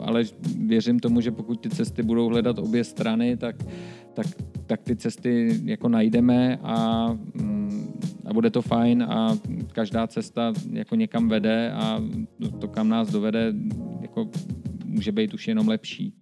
[0.00, 0.24] ale
[0.58, 3.56] věřím tomu, že pokud ty cesty budou hledat obě strany, tak,
[4.18, 4.26] tak,
[4.66, 7.06] tak ty cesty jako najdeme a
[8.26, 9.36] a bude to fajn a
[9.72, 12.02] každá cesta jako někam vede a
[12.60, 13.52] to, kam nás dovede,
[14.02, 14.28] jako
[14.84, 16.14] může být už jenom lepší.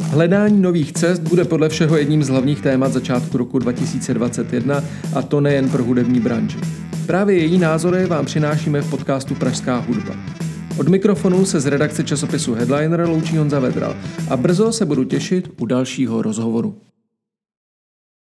[0.00, 4.82] Hledání nových cest bude podle všeho jedním z hlavních témat začátku roku 2021
[5.14, 6.58] a to nejen pro hudební branži.
[7.06, 10.14] Právě její názory vám přinášíme v podcastu Pražská hudba.
[10.78, 13.96] Od mikrofonu se z redakce časopisu Headliner loučí Honza Vedral
[14.30, 16.74] a brzo se budu těšit u dalšího rozhovoru.